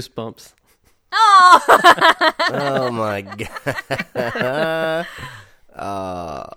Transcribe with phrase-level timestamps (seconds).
[0.00, 0.54] goosebumps.
[1.12, 1.60] Oh,
[2.52, 3.76] Oh my god.
[4.14, 5.04] uh,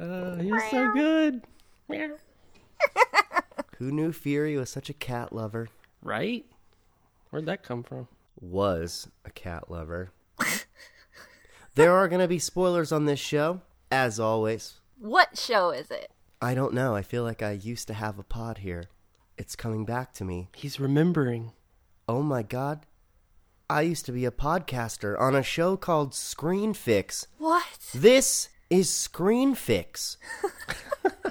[0.00, 1.42] Uh, he was so good.
[3.78, 5.68] who knew Fury was such a cat lover?
[6.02, 6.46] Right?
[7.30, 8.08] Where'd that come from?
[8.40, 10.10] Was a cat lover.
[11.74, 14.80] there are going to be spoilers on this show, as always.
[14.98, 16.10] what show is it?
[16.40, 16.94] I don't know.
[16.96, 18.84] I feel like I used to have a pod here.
[19.36, 20.48] It's coming back to me.
[20.56, 21.52] He's remembering.
[22.10, 22.86] Oh my god.
[23.68, 27.28] I used to be a podcaster on a show called Screen Fix.
[27.38, 27.78] What?
[27.94, 30.16] This is Screen Fix.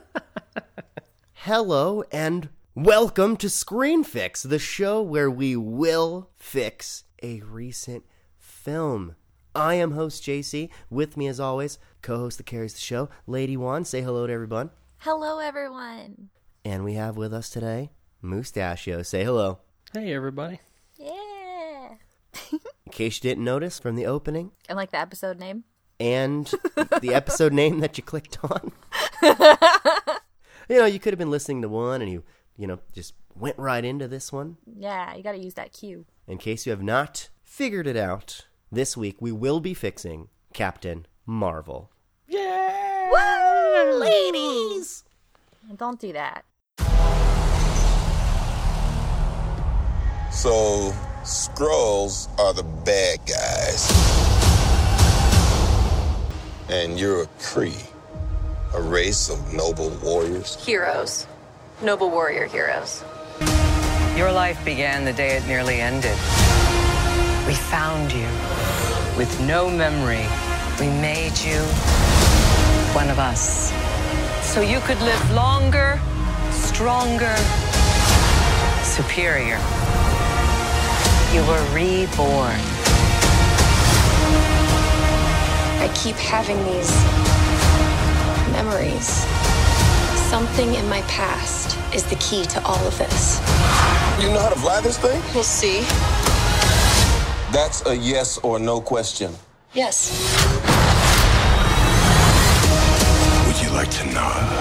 [1.33, 8.05] Hello and welcome to Screen Fix, the show where we will fix a recent
[8.37, 9.17] film.
[9.53, 10.69] I am host JC.
[10.89, 13.83] With me, as always, co-host that carries the show, Lady Juan.
[13.83, 14.69] Say hello to everyone.
[14.99, 16.29] Hello, everyone.
[16.63, 17.91] And we have with us today
[18.21, 19.03] Mustachio.
[19.03, 19.59] Say hello.
[19.91, 20.61] Hey, everybody.
[20.99, 21.95] Yeah.
[22.51, 25.63] In case you didn't notice from the opening And like the episode name?
[25.99, 26.45] and
[27.01, 28.71] the episode name that you clicked on.
[30.69, 32.23] you know, you could have been listening to one and you,
[32.57, 34.57] you know, just went right into this one.
[34.65, 36.05] Yeah, you got to use that cue.
[36.27, 41.05] In case you have not figured it out, this week we will be fixing Captain
[41.25, 41.91] Marvel.
[42.27, 43.09] Yeah.
[43.11, 45.03] Woo, ladies!
[45.75, 46.45] Don't do that.
[50.31, 53.91] So, Skrulls are the bad guys.
[56.69, 57.83] And you're a Kree,
[58.75, 60.63] a race of noble warriors.
[60.63, 61.27] Heroes.
[61.81, 63.03] Noble warrior heroes.
[64.15, 66.17] Your life began the day it nearly ended.
[67.47, 68.27] We found you
[69.17, 70.25] with no memory.
[70.79, 71.59] We made you
[72.93, 73.71] one of us.
[74.43, 75.99] So you could live longer,
[76.51, 77.35] stronger,
[78.83, 79.59] superior.
[81.31, 82.59] You were reborn.
[85.77, 86.91] I keep having these
[88.51, 89.07] memories.
[90.27, 93.39] Something in my past is the key to all of this.
[94.19, 95.21] You know how to fly this thing?
[95.35, 95.81] We'll see.
[97.53, 99.31] That's a yes or no question.
[99.73, 100.09] Yes.
[103.45, 104.58] Would you like to know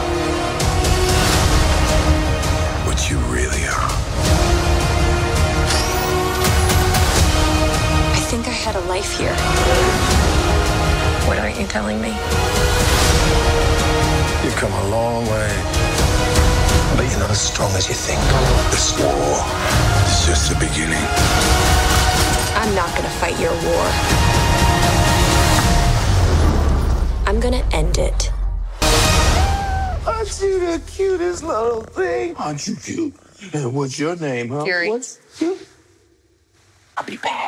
[11.89, 12.11] telling me?
[14.45, 15.51] You've come a long way.
[16.97, 18.21] But you're not as strong as you think.
[18.71, 19.41] This war
[20.05, 21.07] is just the beginning.
[22.61, 23.87] I'm not gonna fight your war.
[27.27, 28.33] I'm gonna end it.
[30.07, 32.37] Aren't you the cutest little thing?
[32.37, 33.15] Aren't you cute?
[33.55, 34.65] And what's your name, huh?
[34.65, 34.91] Fury.
[34.91, 35.67] What's cute?
[36.99, 37.48] I'll be back.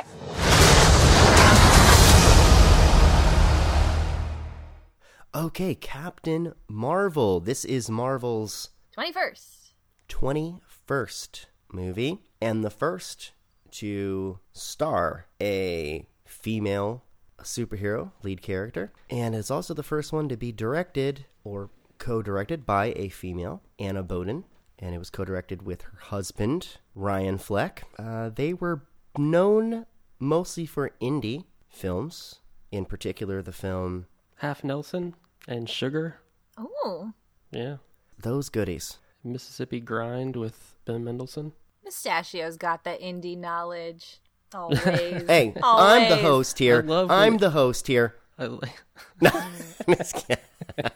[5.32, 7.38] Okay, Captain Marvel.
[7.38, 9.70] This is Marvel's 21st.
[10.08, 13.30] 21st movie and the first
[13.70, 17.04] to star a female
[17.42, 22.92] superhero lead character and it's also the first one to be directed or co-directed by
[22.96, 24.44] a female anna Boden,
[24.80, 28.82] and it was co-directed with her husband ryan fleck uh, they were
[29.16, 29.86] known
[30.18, 32.40] mostly for indie films
[32.72, 34.06] in particular the film
[34.40, 35.16] Half Nelson
[35.48, 36.16] and Sugar.
[36.58, 37.12] Oh,
[37.50, 37.76] Yeah.
[38.18, 41.52] those goodies Mississippi Grind with Ben Mendelsohn.
[41.84, 44.18] Mustachio's got the indie knowledge.
[44.54, 44.80] Always.
[44.82, 48.82] hey i'm the host here I love i'm the host here I like.
[49.96, 50.44] Just kidding.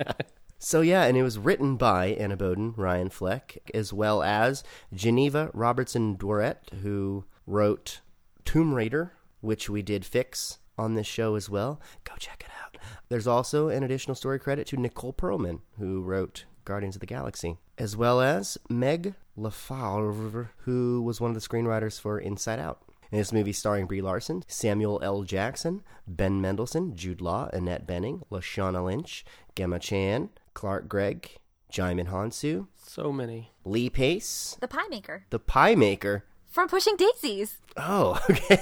[0.59, 5.51] so yeah, and it was written by Anna Boden, Ryan Fleck, as well as Geneva
[5.53, 8.01] Robertson Dworet, who wrote
[8.47, 9.13] Tomb Raider,
[9.43, 11.81] which we did fix on this show as well.
[12.05, 12.77] Go check it out.
[13.09, 17.57] There's also an additional story credit to Nicole Perlman, who wrote Guardians of the Galaxy,
[17.79, 22.81] as well as Meg LeFauve, who was one of the screenwriters for Inside Out.
[23.13, 25.23] In this movie starring Brie Larson, Samuel L.
[25.23, 29.25] Jackson, Ben Mendelsohn, Jude Law, Annette Bening, Lashana Lynch,
[29.55, 31.37] Gemma Chan, Clark Gregg,
[31.73, 33.53] Djimon Hounsou, So many.
[33.65, 36.25] Lee Pace, The Pie Maker the Pie Maker.
[36.49, 37.59] from Pushing Daisies.
[37.77, 38.59] Oh, okay.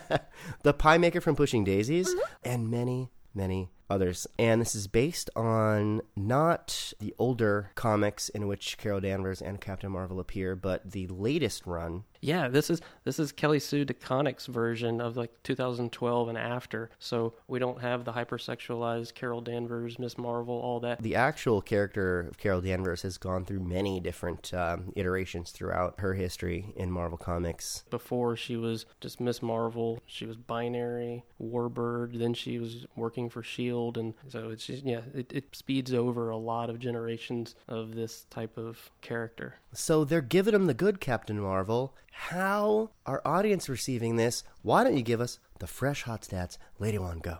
[0.62, 2.20] the Pie Maker from Pushing Daisies, mm-hmm.
[2.44, 4.26] and many, many others.
[4.38, 9.92] And this is based on not the older comics in which Carol Danvers and Captain
[9.92, 15.00] Marvel appear, but the latest run Yeah, this is this is Kelly Sue DeConnick's version
[15.00, 16.88] of like 2012 and after.
[17.00, 21.02] So we don't have the hypersexualized Carol Danvers, Miss Marvel, all that.
[21.02, 26.14] The actual character of Carol Danvers has gone through many different um, iterations throughout her
[26.14, 27.82] history in Marvel Comics.
[27.90, 33.42] Before she was just Miss Marvel, she was binary, Warbird, then she was working for
[33.42, 37.96] Shield, and so it's just yeah, it, it speeds over a lot of generations of
[37.96, 39.56] this type of character.
[39.74, 41.96] So they're giving him the good Captain Marvel.
[42.12, 44.44] How are audience receiving this?
[44.62, 46.58] Why don't you give us the fresh hot stats?
[46.78, 47.38] Lady One, go.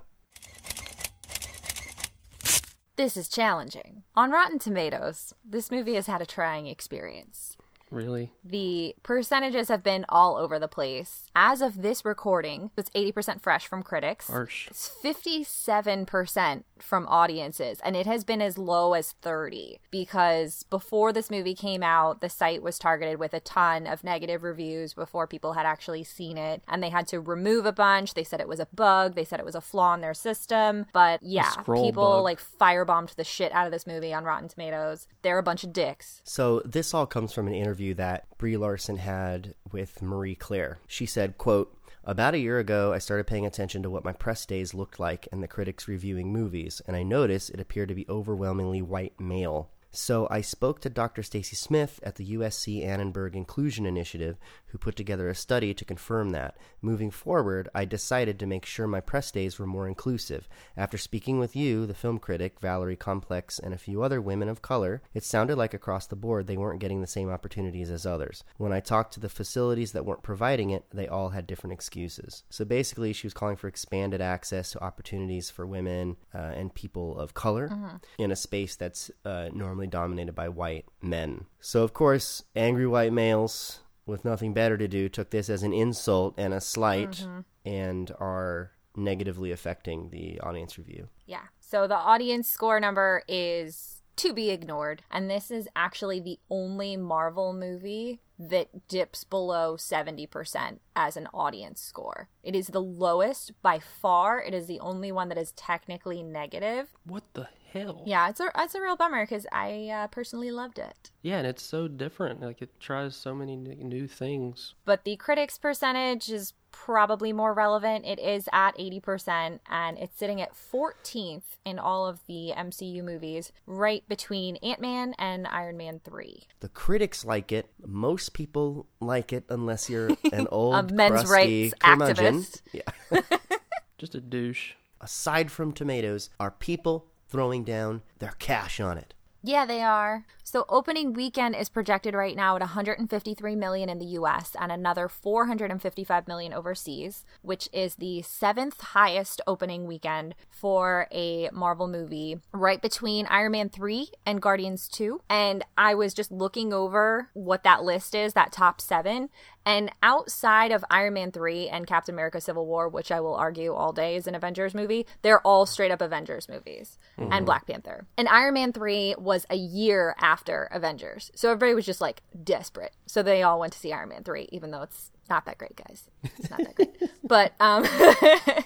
[2.96, 4.02] This is challenging.
[4.16, 7.56] On Rotten Tomatoes, this movie has had a trying experience.
[7.92, 11.26] Really, The percentages have been all over the place.
[11.36, 14.28] As of this recording, it's 80% fresh from critics.
[14.28, 14.66] harsh.
[14.68, 21.30] It's 57% from audiences, and it has been as low as 30 because before this
[21.30, 25.52] movie came out, the site was targeted with a ton of negative reviews before people
[25.52, 28.14] had actually seen it, and they had to remove a bunch.
[28.14, 30.86] They said it was a bug, they said it was a flaw in their system,
[30.94, 32.24] but yeah, people bug.
[32.24, 35.06] like firebombed the shit out of this movie on Rotten Tomatoes.
[35.20, 36.22] They're a bunch of dicks.
[36.24, 40.78] So this all comes from an interview that Brie Larson had with Marie Claire.
[40.86, 44.46] She said, quote, about a year ago, I started paying attention to what my press
[44.46, 48.06] days looked like and the critics reviewing movies, and I noticed it appeared to be
[48.08, 49.70] overwhelmingly white male.
[49.94, 51.22] So I spoke to Dr.
[51.22, 56.30] Stacy Smith at the USC Annenberg Inclusion Initiative, who put together a study to confirm
[56.30, 56.56] that.
[56.80, 60.48] Moving forward, I decided to make sure my press days were more inclusive.
[60.78, 64.62] After speaking with you, the film critic, Valerie Complex, and a few other women of
[64.62, 68.44] color, it sounded like across the board they weren't getting the same opportunities as others.
[68.56, 72.44] When I talked to the facilities that weren't providing it, they all had different excuses.
[72.48, 77.18] So basically, she was calling for expanded access to opportunities for women uh, and people
[77.18, 81.46] of color in a space that's uh, normally dominated by white men.
[81.60, 85.72] So, of course, angry white males with nothing better to do took this as an
[85.72, 87.40] insult and a slight mm-hmm.
[87.64, 91.08] and are negatively affecting the audience review.
[91.26, 91.44] Yeah.
[91.60, 95.02] So the audience score number is to be ignored.
[95.10, 101.80] And this is actually the only Marvel movie that dips below 70% as an audience
[101.80, 102.28] score.
[102.42, 104.42] It is the lowest by far.
[104.42, 106.92] It is the only one that is technically negative.
[107.04, 108.02] What the hell?
[108.06, 111.10] Yeah, it's a it's a real bummer because I uh, personally loved it.
[111.22, 112.40] Yeah, and it's so different.
[112.40, 114.74] Like it tries so many new things.
[114.84, 118.04] But the critics percentage is probably more relevant.
[118.04, 123.52] It is at 80% and it's sitting at 14th in all of the MCU movies,
[123.66, 126.48] right between Ant-Man and Iron Man 3.
[126.60, 127.70] The critics like it.
[127.86, 132.34] Most people like it unless you're an old men's crusty rights curmudgeon.
[132.42, 132.62] activist.
[132.72, 133.20] Yeah.
[133.98, 134.72] Just a douche.
[135.00, 139.14] Aside from tomatoes, are people throwing down their cash on it?
[139.42, 140.24] Yeah, they are.
[140.44, 145.08] So opening weekend is projected right now at 153 million in the US and another
[145.08, 152.82] 455 million overseas, which is the seventh highest opening weekend for a Marvel movie, right
[152.82, 155.22] between Iron Man 3 and Guardians 2.
[155.30, 159.30] And I was just looking over what that list is, that top 7,
[159.64, 163.72] and outside of Iron Man 3 and Captain America Civil War, which I will argue
[163.72, 167.44] all day is an Avengers movie, they're all straight up Avengers movies and mm-hmm.
[167.44, 168.06] Black Panther.
[168.18, 171.30] And Iron Man 3 was a year after Avengers.
[171.34, 172.94] So everybody was just like desperate.
[173.06, 175.76] So they all went to see Iron Man 3, even though it's not that great,
[175.76, 176.08] guys.
[176.38, 176.90] It's not that great.
[177.24, 177.86] but um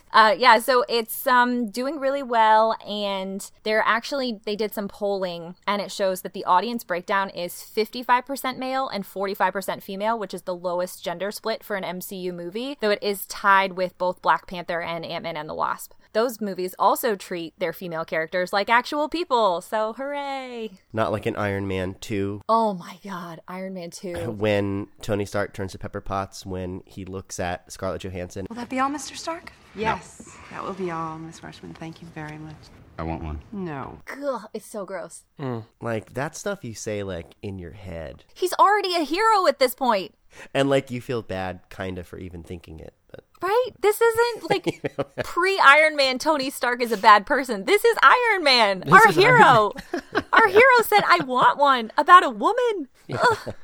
[0.12, 5.54] uh yeah, so it's um doing really well and they're actually they did some polling
[5.66, 10.42] and it shows that the audience breakdown is 55% male and 45% female, which is
[10.42, 14.46] the lowest gender split for an MCU movie, though it is tied with both Black
[14.46, 15.92] Panther and Ant-Man and the Wasp.
[16.16, 20.70] Those movies also treat their female characters like actual people, so hooray.
[20.90, 24.30] Not like in Iron Man 2 Oh my god, Iron Man 2.
[24.38, 28.46] when Tony Stark turns to Pepper Potts when he looks at Scarlett Johansson.
[28.49, 29.14] Will that be all, Mr.
[29.14, 29.52] Stark?
[29.75, 31.76] Yes, that will be all, Miss Rushman.
[31.76, 32.56] Thank you very much.
[32.99, 33.40] I want one.
[33.52, 33.99] No.
[34.11, 35.25] Ugh, it's so gross.
[35.38, 35.66] Mm.
[35.82, 38.25] Like that stuff you say like in your head.
[38.32, 40.14] He's already a hero at this point.
[40.54, 42.94] And like you feel bad kind of for even thinking it.
[43.11, 43.70] But Right?
[43.80, 47.64] This isn't like pre Iron Man Tony Stark is a bad person.
[47.64, 49.72] This is Iron Man, our hero.
[50.32, 52.88] our hero said, I want one about a woman.
[53.12, 53.54] Ugh.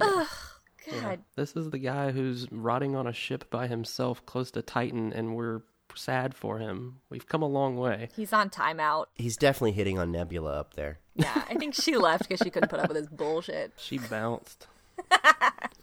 [0.00, 0.26] Ugh.
[1.02, 1.20] God.
[1.36, 5.36] This is the guy who's rotting on a ship by himself close to Titan, and
[5.36, 5.60] we're
[5.94, 7.00] sad for him.
[7.10, 8.08] We've come a long way.
[8.16, 9.06] He's on timeout.
[9.14, 10.98] he's definitely hitting on Nebula up there.
[11.14, 13.72] Yeah, I think she left because she couldn't put up with his bullshit.
[13.76, 14.66] She bounced.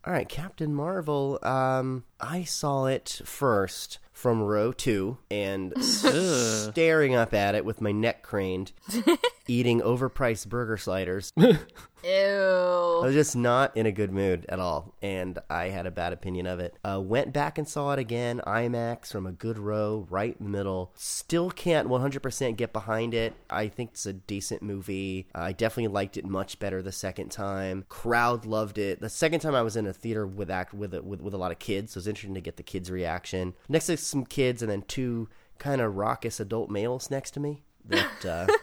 [0.07, 1.37] All right, Captain Marvel.
[1.43, 7.91] Um, I saw it first from row two and staring up at it with my
[7.91, 8.71] neck craned.
[9.47, 11.33] eating overpriced burger sliders.
[12.03, 12.99] Ew.
[13.01, 16.13] I was just not in a good mood at all, and I had a bad
[16.13, 16.77] opinion of it.
[16.83, 20.51] Uh, went back and saw it again, IMAX from a good row, right in the
[20.51, 20.91] middle.
[20.95, 23.33] Still can't 100% get behind it.
[23.49, 25.27] I think it's a decent movie.
[25.33, 27.83] I definitely liked it much better the second time.
[27.89, 29.01] Crowd loved it.
[29.01, 31.37] The second time I was in a theater with act with a, with, with a
[31.37, 33.55] lot of kids, so it was interesting to get the kids' reaction.
[33.67, 37.63] Next to some kids, and then two kind of raucous adult males next to me
[37.85, 38.25] that.
[38.25, 38.47] Uh,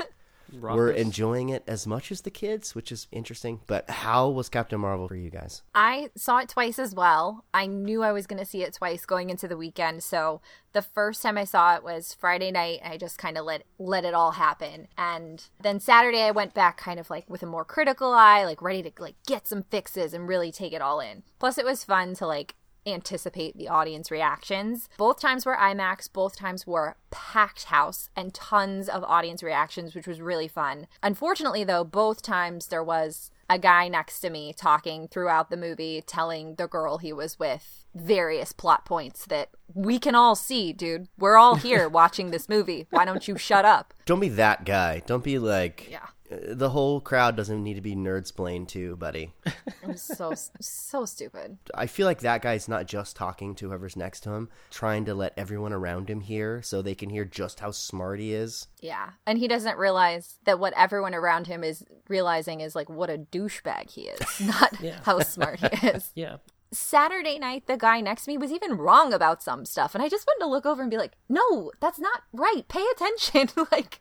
[0.60, 3.60] were enjoying it as much as the kids, which is interesting.
[3.66, 5.62] But how was Captain Marvel for you guys?
[5.74, 7.44] I saw it twice as well.
[7.52, 10.02] I knew I was going to see it twice going into the weekend.
[10.02, 10.40] So
[10.72, 12.80] the first time I saw it was Friday night.
[12.84, 14.88] I just kind of let let it all happen.
[14.96, 18.62] And then Saturday I went back kind of like with a more critical eye, like
[18.62, 21.22] ready to like get some fixes and really take it all in.
[21.38, 22.54] Plus it was fun to like
[22.86, 24.88] anticipate the audience reactions.
[24.96, 30.06] Both times were IMAX, both times were packed house and tons of audience reactions, which
[30.06, 30.86] was really fun.
[31.02, 36.02] Unfortunately, though, both times there was a guy next to me talking throughout the movie,
[36.06, 41.08] telling the girl he was with various plot points that we can all see, dude.
[41.18, 42.86] We're all here watching this movie.
[42.90, 43.94] Why don't you shut up?
[44.06, 45.02] Don't be that guy.
[45.06, 46.06] Don't be like Yeah.
[46.42, 49.32] The whole crowd doesn't need to be nerdsplained to, buddy.
[49.44, 51.58] It was so so stupid.
[51.74, 55.14] I feel like that guy's not just talking to whoever's next to him, trying to
[55.14, 58.68] let everyone around him hear so they can hear just how smart he is.
[58.80, 59.10] Yeah.
[59.26, 63.18] And he doesn't realize that what everyone around him is realizing is like what a
[63.18, 64.74] douchebag he is, not
[65.04, 66.10] how smart he is.
[66.14, 66.36] Yeah.
[66.74, 69.94] Saturday night, the guy next to me was even wrong about some stuff.
[69.94, 72.66] And I just wanted to look over and be like, no, that's not right.
[72.68, 73.48] Pay attention.
[73.72, 74.00] like,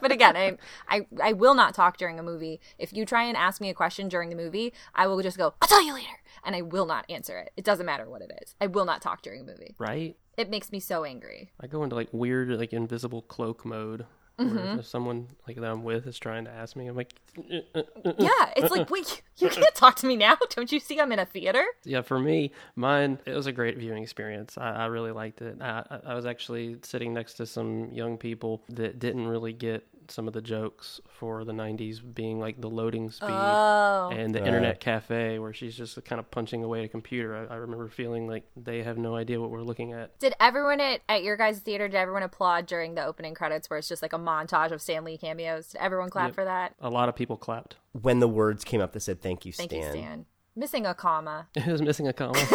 [0.00, 0.56] but again, I,
[0.88, 2.60] I, I will not talk during a movie.
[2.78, 5.54] If you try and ask me a question during the movie, I will just go,
[5.60, 6.20] I'll tell you later.
[6.44, 7.52] And I will not answer it.
[7.56, 8.54] It doesn't matter what it is.
[8.60, 9.74] I will not talk during a movie.
[9.78, 10.16] Right?
[10.36, 11.52] It makes me so angry.
[11.60, 14.06] I go into like weird, like invisible cloak mode.
[14.38, 14.78] Mm-hmm.
[14.80, 17.82] if someone like that I'm with is trying to ask me, I'm like, "Uh, uh,
[18.04, 18.30] uh." Yeah.
[18.56, 20.36] It's like, wait, you can't talk to me now.
[20.50, 21.64] Don't you see I'm in a theater?
[21.84, 22.00] yeah.
[22.02, 24.56] For me, mine it was a great viewing experience.
[24.58, 25.60] I, I really liked it.
[25.60, 30.28] I- I was actually sitting next to some young people that didn't really get some
[30.28, 34.10] of the jokes for the 90s being like the loading speed Oh.
[34.12, 34.46] and the Right.
[34.48, 37.88] internet cafe where she's just kind of punching away at a computer I, I remember
[37.88, 41.36] feeling like they have no idea what we're looking at Did everyone at, at your
[41.36, 44.70] guys' theater, did everyone applaud during the opening credits where it's just like a montage
[44.70, 45.68] of Stan Lee cameos?
[45.70, 46.34] Did everyone clap Yep.
[46.34, 46.74] for that?
[46.80, 49.68] a lot of people clapped When the words came up that said "Thank you, Stan."
[49.68, 50.26] Thank you, Stan.
[50.54, 51.48] Missing a comma.
[51.54, 52.34] it was missing a comma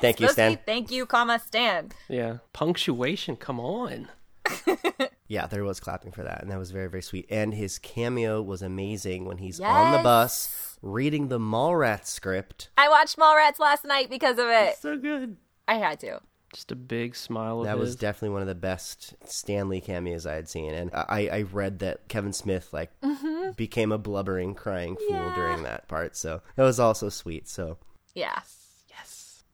[0.00, 0.58] Thank you, Supposed to be Stan.
[0.64, 1.90] Thank you, comma, Stan.
[2.08, 4.08] yeah punctuation come on
[5.30, 7.26] Yeah, there was clapping for that, and that was very, very sweet.
[7.30, 12.68] And his cameo was amazing when he's on the bus reading the Mallrats script.
[12.76, 14.70] I watched Mallrats last night because of it.
[14.70, 15.36] It's so good
[15.68, 16.20] I had to.
[16.52, 17.96] just a big smile of That was his.
[17.96, 21.78] definitely one of the best Stan Lee cameos I had seen, and I, I read
[21.78, 23.52] that Kevin Smith like mm-hmm.
[23.52, 25.34] became a blubbering, crying fool Yeah.
[25.36, 26.16] during that part.
[26.16, 27.48] So that was also sweet.
[27.48, 27.78] So
[28.16, 28.40] Yeah.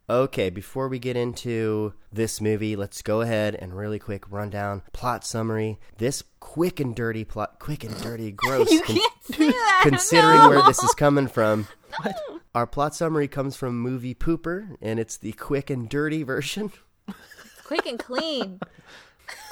[0.09, 5.25] Okay, before we get into this movie, let's go ahead and really quick rundown plot
[5.25, 5.81] summary.
[5.99, 8.71] This quick and dirty plot, quick and dirty, gross.
[8.71, 9.81] You con- can't say that.
[9.89, 10.49] considering no.
[10.51, 11.67] where this is coming from.
[12.55, 16.71] Our plot summary comes from Movie Pooper, and it's the quick and dirty version.
[17.65, 18.61] Quick and clean.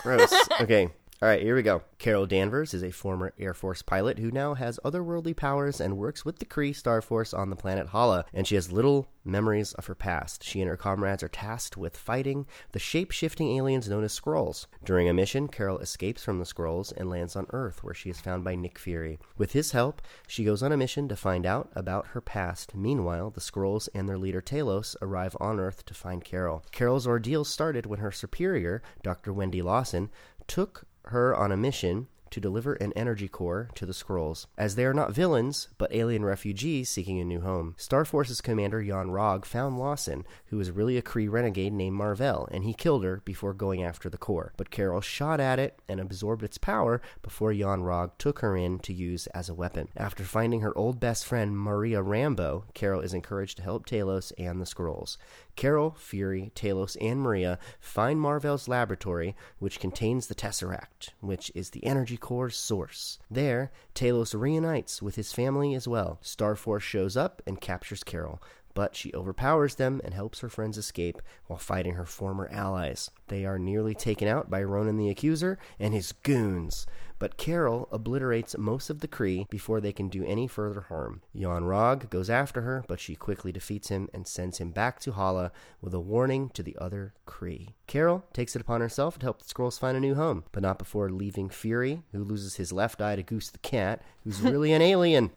[0.02, 0.32] Gross.
[0.60, 0.90] Okay.
[1.24, 1.80] All right, here we go.
[1.96, 6.22] Carol Danvers is a former Air Force pilot who now has otherworldly powers and works
[6.22, 9.86] with the Kree Star Force on the planet Hala, and she has little memories of
[9.86, 10.44] her past.
[10.44, 14.66] She and her comrades are tasked with fighting the shape shifting aliens known as Skrulls.
[14.84, 18.20] During a mission, Carol escapes from the Skrulls and lands on Earth, where she is
[18.20, 19.18] found by Nick Fury.
[19.38, 22.74] With his help, she goes on a mission to find out about her past.
[22.74, 26.66] Meanwhile, the Skrulls and their leader Talos arrive on Earth to find Carol.
[26.70, 29.32] Carol's ordeal started when her superior, Dr.
[29.32, 30.10] Wendy Lawson,
[30.46, 34.84] took her on a mission to deliver an energy core to the Skrulls, as they
[34.84, 37.76] are not villains, but alien refugees seeking a new home.
[37.78, 42.64] Star Force's commander Yon-Rogg found Lawson, who was really a Kree renegade named Mar-Vell, and
[42.64, 44.52] he killed her before going after the core.
[44.56, 48.92] But Carol shot at it and absorbed its power before Yon-Rogg took her in to
[48.92, 49.86] use as a weapon.
[49.96, 54.60] After finding her old best friend Maria Rambeau, Carol is encouraged to help Talos and
[54.60, 55.18] the Skrulls.
[55.56, 61.84] Carol, Fury, Talos, and Maria find Mar-Vell's laboratory, which contains the Tesseract, which is the
[61.84, 63.18] energy core's source.
[63.30, 66.18] There, Talos reunites with his family as well.
[66.22, 68.42] Starforce shows up and captures Carol,
[68.74, 73.10] but she overpowers them and helps her friends escape while fighting her former allies.
[73.28, 76.86] They are nearly taken out by Ronan the Accuser and his goons,
[77.24, 81.22] but Carol obliterates most of the Kree before they can do any further harm.
[81.32, 85.50] Yon-Rogg goes after her, but she quickly defeats him and sends him back to Hala
[85.80, 87.72] with a warning to the other Kree.
[87.86, 90.78] Carol takes it upon herself to help the Skrulls find a new home, but not
[90.78, 94.82] before leaving Fury, who loses his left eye to Goose the cat, who's really an
[94.82, 95.30] alien.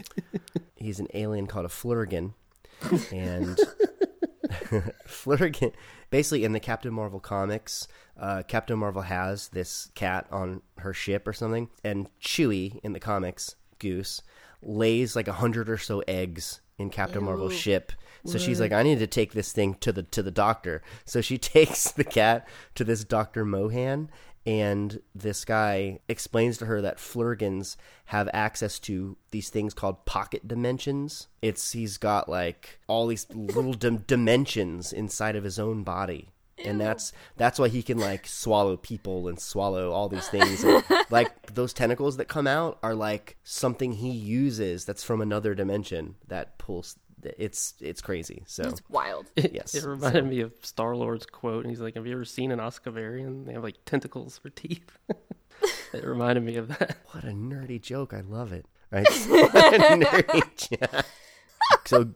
[0.76, 2.34] He's an alien called a Flerken,
[3.10, 3.58] and
[5.06, 5.72] Flerken,
[6.10, 7.88] basically in the Captain Marvel comics,
[8.18, 13.00] uh, Captain Marvel has this cat on her ship or something, and Chewie in the
[13.00, 14.22] comics, Goose,
[14.62, 17.92] lays like a hundred or so eggs in Captain Marvel's ship.
[18.24, 20.82] So she's like, I need to take this thing to the to the doctor.
[21.04, 24.10] So she takes the cat to this Doctor Mohan,
[24.46, 27.76] and this guy explains to her that Flerkens
[28.06, 31.26] have access to these things called pocket dimensions.
[31.42, 36.30] It's he's got like all these little dim- dimensions inside of his own body.
[36.64, 40.62] And that's that's why he can like swallow people and swallow all these things.
[40.64, 45.54] And, like those tentacles that come out are like something he uses that's from another
[45.54, 46.96] dimension that pulls.
[47.38, 48.42] It's it's crazy.
[48.46, 49.26] So It's wild.
[49.36, 52.50] yes, It reminded me of Star Lord's quote, and he's like, "Have you ever seen
[52.52, 53.46] an Oscavarian?
[53.46, 54.90] They have like tentacles for teeth."
[55.92, 56.98] it reminded me of that.
[57.12, 58.12] What a nerdy joke.
[58.12, 58.66] I love it.
[58.90, 59.06] Right?
[59.28, 61.04] What a nerdy joke.
[61.86, 62.12] So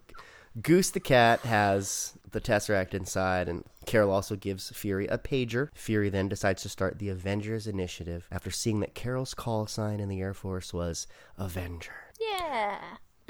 [0.60, 5.68] Goose the cat has the Tesseract inside, and Carol also gives Fury a pager.
[5.74, 10.08] Fury then decides to start the Avengers Initiative after seeing that Carol's call sign in
[10.08, 11.06] the Air Force was
[11.38, 11.92] Avenger.
[12.20, 12.78] Yeah.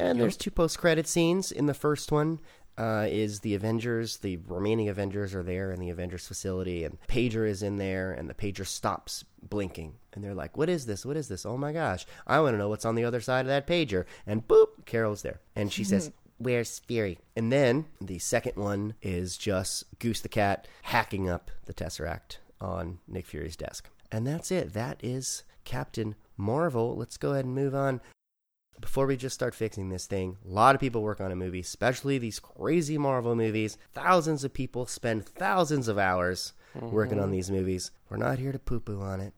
[0.00, 1.52] And there's two post-credit scenes.
[1.52, 2.40] In the first one
[2.78, 4.16] uh, is the Avengers.
[4.18, 8.28] The remaining Avengers are there in the Avengers facility, and Pager is in there, and
[8.28, 9.94] the Pager stops blinking.
[10.14, 11.04] And they're like, "What is this?
[11.04, 11.44] What is this?
[11.44, 12.06] Oh my gosh!
[12.26, 15.22] I want to know what's on the other side of that Pager." And boop, Carol's
[15.22, 16.10] there, and she says.
[16.42, 17.18] Where's Fury?
[17.36, 23.00] And then the second one is just Goose the Cat hacking up the Tesseract on
[23.06, 23.90] Nick Fury's desk.
[24.10, 24.72] And that's it.
[24.72, 26.96] That is Captain Marvel.
[26.96, 28.00] Let's go ahead and move on
[28.80, 31.60] before we just start fixing this thing, a lot of people work on a movie,
[31.60, 33.76] especially these crazy Marvel movies.
[33.92, 37.32] Thousands of people spend thousands of hours working on mm-hmm.
[37.32, 37.90] these movies.
[38.08, 39.34] We're not here to poo poo on it.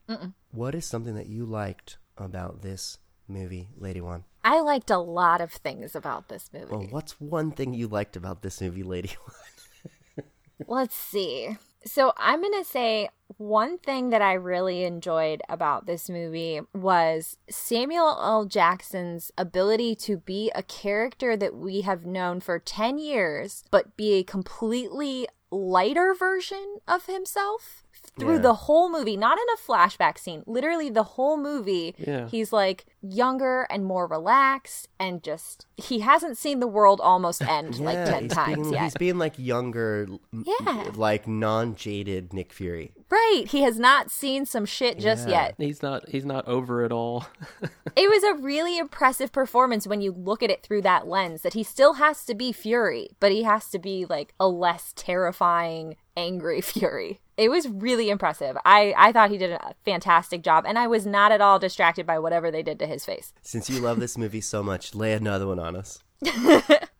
[0.50, 4.24] What is something that you liked about this movie, Lady One?
[4.44, 6.66] I liked a lot of things about this movie.
[6.70, 10.26] Well, what's one thing you liked about this movie, Lady One?
[10.66, 11.56] Let's see.
[11.84, 17.38] So I'm going to say one thing that I really enjoyed about this movie was
[17.48, 18.44] Samuel L.
[18.44, 24.14] Jackson's ability to be a character that we have known for 10 years, but be
[24.14, 27.84] a completely lighter version of himself
[28.18, 28.40] through Yeah.
[28.42, 30.42] the whole movie, not in a flashback scene.
[30.46, 32.28] Literally, the whole movie, Yeah.
[32.28, 37.80] he's like younger and more relaxed, and just he hasn't seen the world almost end
[37.80, 38.82] like 10 times being, yet.
[38.84, 40.90] He's being like younger, Yeah.
[40.94, 42.92] like non jaded Nick Fury.
[43.12, 43.44] Right.
[43.46, 45.42] He has not seen some shit just Yeah.
[45.48, 45.54] yet.
[45.58, 46.08] He's not.
[46.08, 47.26] He's not over it all.
[47.94, 51.52] It was a really impressive performance when you look at it through that lens that
[51.52, 55.96] he still has to be Fury, but he has to be like a less terrifying,
[56.16, 57.20] angry Fury.
[57.36, 58.56] It was really impressive.
[58.64, 62.06] I, I thought he did a fantastic job, and I was not at all distracted
[62.06, 63.34] by whatever they did to his face.
[63.42, 65.98] Since you love this movie so much, lay another one on us.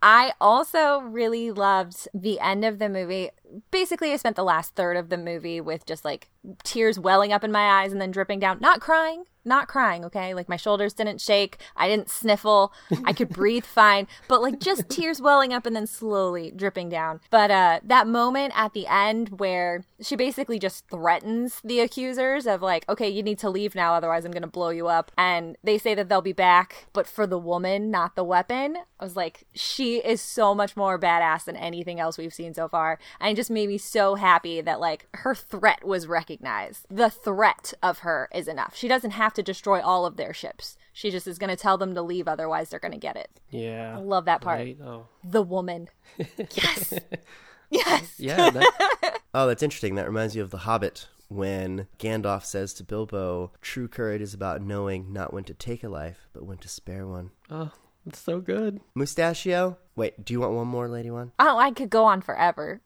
[0.03, 3.31] I also really loved the end of the movie.
[3.71, 6.29] Basically, I spent the last third of the movie with just like
[6.65, 8.59] tears welling up in my eyes and then dripping down.
[8.61, 10.35] Not crying, not crying, okay?
[10.35, 12.73] Like my shoulders didn't shake, I didn't sniffle,
[13.05, 17.21] I could breathe fine, but like just tears welling up and then slowly dripping down.
[17.31, 22.63] But uh that moment at the end where she basically just threatens the accusers of
[22.63, 25.11] like, okay, you need to leave now, otherwise I'm gonna blow you up.
[25.17, 28.77] And they say that they'll be back, but for the woman, not the weapon.
[29.01, 32.69] I was like, she is so much more badass than anything else we've seen so
[32.69, 32.99] far.
[33.21, 36.87] And it just made me so happy that like her threat was recognized.
[36.89, 38.77] The threat of her is enough.
[38.77, 40.77] She doesn't have to destroy all of their ships.
[40.93, 43.31] She just is going to tell them to leave, otherwise they're going to get it.
[43.51, 43.95] yeah.
[43.97, 44.59] I love that part.
[44.59, 44.79] Right?
[44.85, 45.07] Oh.
[45.25, 45.89] The woman.
[46.55, 46.93] Yes.
[47.71, 48.15] yes.
[48.19, 48.51] Yeah.
[48.51, 49.95] That, Oh, that's interesting.
[49.95, 54.61] That reminds you of The Hobbit when Gandalf says to Bilbo, True courage is about
[54.61, 57.31] knowing not when to take a life, but when to spare one.
[57.51, 57.71] oh,
[58.07, 58.81] it's so good.
[58.95, 59.79] Mustachio?
[59.95, 61.33] Wait, do you want one more, Lady One?
[61.39, 62.81] Oh, I could go on forever.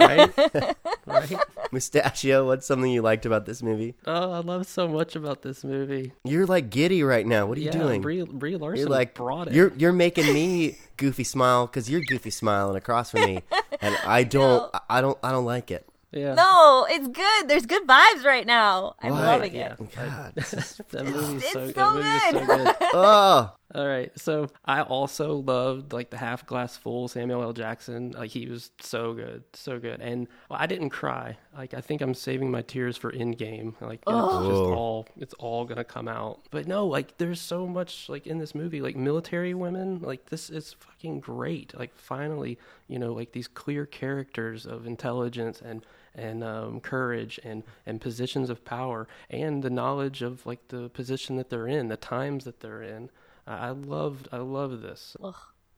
[0.00, 0.32] Right.
[1.06, 1.32] right.
[1.70, 3.94] Mustachio, what's something you liked about this movie?
[4.06, 6.12] Oh, I love so much about this movie.
[6.24, 7.46] You're like giddy right now.
[7.46, 8.00] What are you doing?
[8.00, 9.52] Brie, Brie Larson you're like brought it.
[9.54, 13.42] you're you're making me goofy smile because you're goofy smiling across from me,
[13.82, 15.86] and I don't I don't I don't like it.
[16.12, 16.32] yeah.
[16.34, 17.48] no, it's good.
[17.48, 18.94] There's good vibes right now.
[19.02, 19.26] I'm Why?
[19.26, 19.76] loving it.
[19.78, 19.86] Yeah.
[20.06, 22.64] God, this is- That movie's It's so, so that movie is so good.
[22.78, 22.88] good.
[22.94, 24.10] oh, All right.
[24.18, 27.52] So I also loved like the half glass full Samuel L.
[27.52, 28.12] Jackson.
[28.12, 30.00] Like he was so good, so good.
[30.00, 31.36] And well, I didn't cry.
[31.54, 33.78] Like I think I'm saving my tears for Endgame.
[33.82, 36.40] Like it's just all it's all gonna come out.
[36.50, 40.00] But no, like there's so much like in this movie, like military women.
[40.00, 41.78] Like this is fucking great.
[41.78, 42.58] Like finally,
[42.88, 45.84] you know, like these clear characters of intelligence and
[46.14, 51.36] and um, courage and, and positions of power and the knowledge of like the position
[51.36, 53.10] that they're in, the times that they're in.
[53.46, 55.16] I I loved I love this.
[55.22, 55.34] Ugh,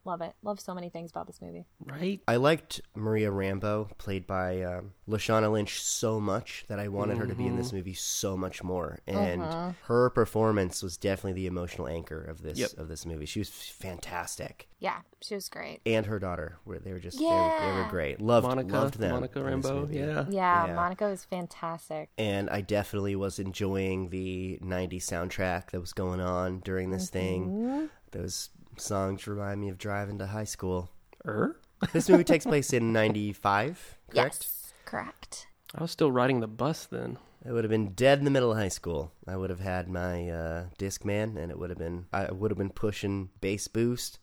[0.08, 0.32] love it.
[0.42, 1.66] Love so many things about this movie.
[1.84, 2.20] Right?
[2.26, 7.26] I liked Maria Rambeau, played by um, Lashana Lynch, so much that I wanted her
[7.26, 7.58] to be in Mm-hmm.
[7.58, 8.98] this movie so much more.
[9.06, 12.70] And her performance was definitely the emotional anchor of this Yep.
[12.78, 13.26] of this movie.
[13.26, 15.80] She was fantastic, Yeah, she was great.
[15.86, 18.20] and her daughter were they were just they, were, they were great.
[18.20, 19.12] Loved Monica loved them.
[19.12, 19.98] Monica in this Rambeau, movie.
[19.98, 20.24] yeah.
[20.28, 20.74] Yeah, Yeah.
[20.74, 22.10] Monica was fantastic.
[22.16, 27.90] and I definitely was enjoying the 90s soundtrack that was going on during this thing.
[28.12, 28.48] Those
[28.80, 30.90] songs remind me of driving to high school.
[31.26, 31.56] Er?
[31.92, 34.36] This movie takes place in 95, correct?
[34.36, 35.46] Yes, correct.
[35.74, 37.18] I was still riding the bus then.
[37.46, 39.12] I would have been dead in the middle of high school.
[39.26, 42.58] I would have had my uh, Discman, and it would have been I would have
[42.58, 44.18] been pushing bass boost,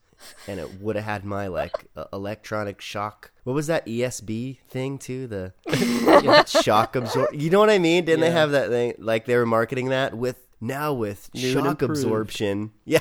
[0.48, 3.32] and it would have had my like uh, electronic shock.
[3.44, 5.28] What was that ESP thing too?
[5.28, 5.54] The
[6.62, 7.34] shock absorb.
[7.34, 8.06] You know what I mean?
[8.06, 8.96] Didn't they have that thing?
[8.98, 12.72] Like they were marketing that with now with New shock absorption.
[12.84, 13.00] Yeah.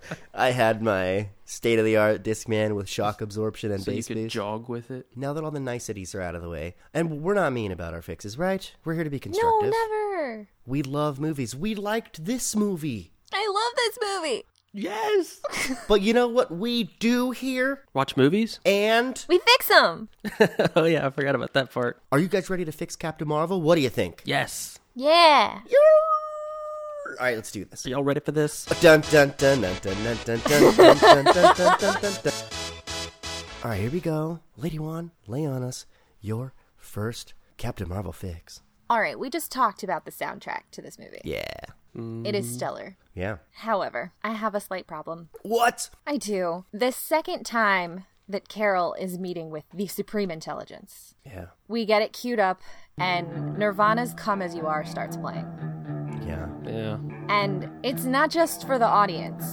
[0.34, 4.06] I had my state of the art Discman with shock absorption and So you bass
[4.08, 4.34] could boost.
[4.34, 5.06] jog with it.
[5.16, 7.94] Now that all the niceties are out of the way, and we're not mean about
[7.94, 8.70] our fixes, right?
[8.84, 9.52] We're here to be constructive.
[9.52, 9.90] No, constructive.
[9.90, 10.48] never.
[10.66, 11.56] We love movies.
[11.56, 13.12] We liked this movie.
[13.32, 14.42] I love this movie.
[14.74, 15.40] Yes.
[15.88, 17.82] But you know what we do here?
[17.94, 18.60] Watch movies?
[18.66, 20.08] And We fix them.
[20.76, 22.02] oh yeah, I forgot about that part.
[22.12, 23.60] are you guys ready to fix Captain Marvel?
[23.62, 24.22] What do you think?
[24.24, 24.78] Yes.
[24.94, 25.60] Yeah.
[27.18, 27.86] All right, let's do this.
[27.86, 28.64] Are y'all ready for this?
[28.80, 30.40] Dun dun dun dun dun dun dun
[30.76, 31.24] dun dun
[31.80, 32.32] dun dun.
[33.64, 34.40] All right, here we go.
[34.56, 35.86] Lady One, lay on us
[36.20, 38.62] your first Captain Marvel fix.
[38.90, 41.20] All right, we just talked about the soundtrack to this movie.
[41.24, 41.42] Yeah.
[41.94, 42.96] It is stellar.
[43.14, 43.38] Yeah.
[43.52, 45.30] However, I have a slight problem.
[45.42, 45.90] What?
[46.06, 46.64] I do.
[46.72, 51.46] The second time that Carol is meeting with the Supreme Intelligence, Yeah.
[51.66, 52.60] we get it queued up,
[52.98, 55.46] and Nirvana's Come As You Are starts playing.
[56.28, 56.46] Yeah.
[56.64, 56.98] Yeah.
[57.28, 59.44] And it's not just for the audience.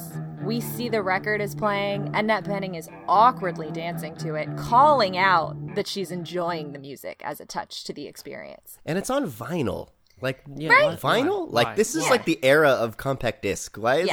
[0.44, 5.56] We see the record is playing, Annette Bening is awkwardly dancing to it, calling out
[5.76, 8.78] that she's enjoying the music as a touch to the experience.
[8.86, 9.90] And it's on vinyl.
[10.22, 11.00] Like Yeah, Right.
[11.00, 11.48] vinyl?
[11.50, 11.64] why?
[11.64, 12.10] Like this is Yeah.
[12.12, 13.76] like the era of compact disc.
[13.78, 14.08] Why is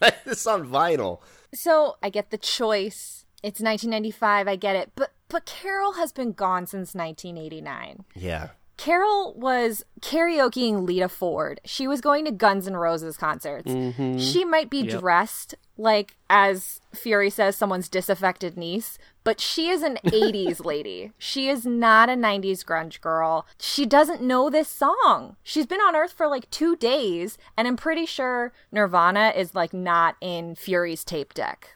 [0.00, 0.10] Yeah.
[0.24, 1.20] this on vinyl?
[1.54, 3.24] So I get the choice.
[3.42, 4.48] It's 1995.
[4.48, 8.04] I get it, but but Carol has been gone since 1989.
[8.16, 8.48] Yeah.
[8.78, 11.60] Carol was karaokeing Lita Ford.
[11.64, 13.70] She was going to Guns N' Roses concerts.
[13.70, 14.16] Mm-hmm.
[14.18, 15.00] She might be Yep.
[15.00, 21.12] dressed like, as Fury says, someone's disaffected niece, but she is an 80s lady.
[21.18, 23.46] She is not a 90s grunge girl.
[23.60, 25.36] She doesn't know this song.
[25.42, 29.72] She's been on Earth for like two days, and I'm pretty sure Nirvana is like
[29.74, 31.74] not in Fury's tape deck.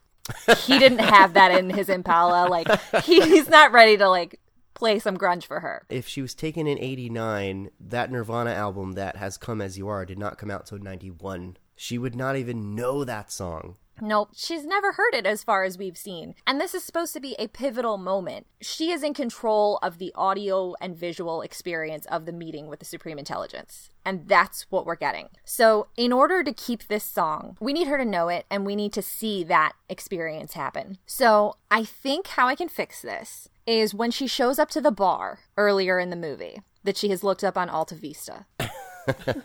[0.67, 2.49] He didn't have that in his Impala.
[2.49, 2.69] Like,
[3.05, 4.39] he's not ready to like
[4.83, 5.87] play some grunge for her.
[5.89, 10.05] If she was taken in 89, that Nirvana album that has Come As You Are
[10.05, 11.57] did not come out till 91.
[11.77, 13.77] She would not even know that song.
[14.01, 16.35] Nope, she's never heard it as far as we've seen.
[16.47, 18.47] And this is supposed to be a pivotal moment.
[18.61, 22.85] She is in control of the audio and visual experience of the meeting with the
[22.85, 23.91] Supreme Intelligence.
[24.05, 25.29] And that's what we're getting.
[25.45, 28.75] So, in order to keep this song, we need her to know it and we
[28.75, 30.99] need to see that experience happen.
[31.07, 34.91] So, I think how I can fix this is when she shows up to the
[34.91, 38.47] bar earlier in the movie that she has looked up on Alta Vista.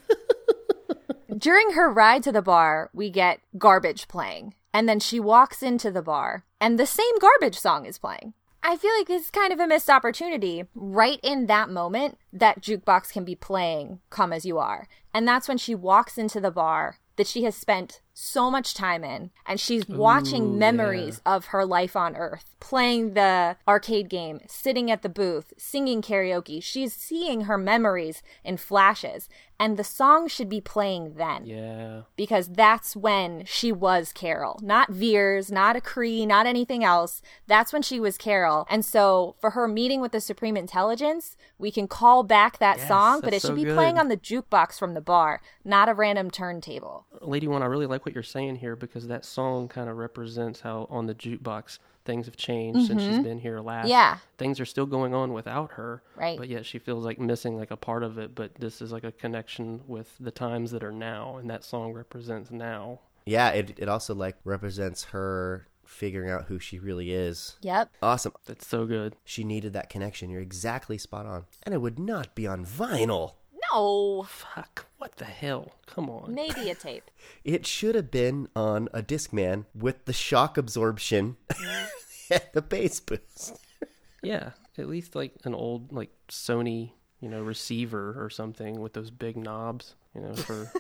[1.38, 4.56] During her ride to the bar, we get garbage playing.
[4.73, 8.34] And then she walks into the bar, and the same garbage song is playing.
[8.63, 10.63] I feel like is kind of a missed opportunity.
[10.73, 14.88] Right in that moment, that jukebox can be playing Come As You Are.
[15.13, 19.04] And that's when she walks into the bar that she has spent so much time
[19.04, 24.90] in, and she's watching memories of her life on Earth, playing the arcade game, sitting
[24.90, 26.62] at the booth, singing karaoke.
[26.64, 32.02] She's seeing her memories in flashes, and the song should be playing then Yeah.
[32.16, 37.22] because that's when she was Carol, not Vers, not a Kree, not anything else.
[37.46, 38.66] That's when she was Carol.
[38.70, 42.88] And so for her meeting with the Supreme Intelligence, we can call back that Yes,
[42.88, 43.76] song, but it should so be good.
[43.76, 47.06] playing on the jukebox from the bar, not a random turntable.
[47.22, 50.62] Lady One, I really like what you're saying here because that song kind of represents
[50.62, 53.84] how on the jukebox things have changed since she's been here last.
[53.84, 53.91] Mm-hmm.
[53.91, 54.17] Yeah.
[54.38, 56.02] Things are still going on without her.
[56.15, 56.38] Right.
[56.38, 58.34] But yet she feels like missing like a part of it.
[58.34, 61.93] But this is like a connection with the times that are now, and that song
[61.93, 63.02] represents now.
[63.26, 67.58] Yeah, it it also like represents her figuring out who she really is.
[67.62, 67.89] Yep.
[68.02, 68.34] Awesome.
[68.46, 69.15] That's so good.
[69.24, 70.30] She needed that connection.
[70.30, 71.46] You're exactly spot on.
[71.63, 73.34] And it would not be on vinyl.
[73.74, 74.24] No.
[74.30, 74.86] Fuck.
[74.98, 75.74] What the hell?
[75.86, 76.34] Come on.
[76.34, 77.10] Maybe a tape.
[77.44, 81.38] It should have been on a Discman with the shock absorption
[82.30, 83.58] and the bass boost.
[84.24, 89.12] Yeah, at least like an old like Sony, you know, receiver or something with those
[89.12, 90.72] big knobs, you know, for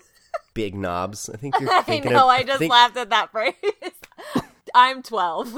[0.55, 1.29] Big knobs.
[1.29, 3.53] I think you're I thinking know, of, I just think- laughed at that phrase.
[4.73, 5.53] I'm 12.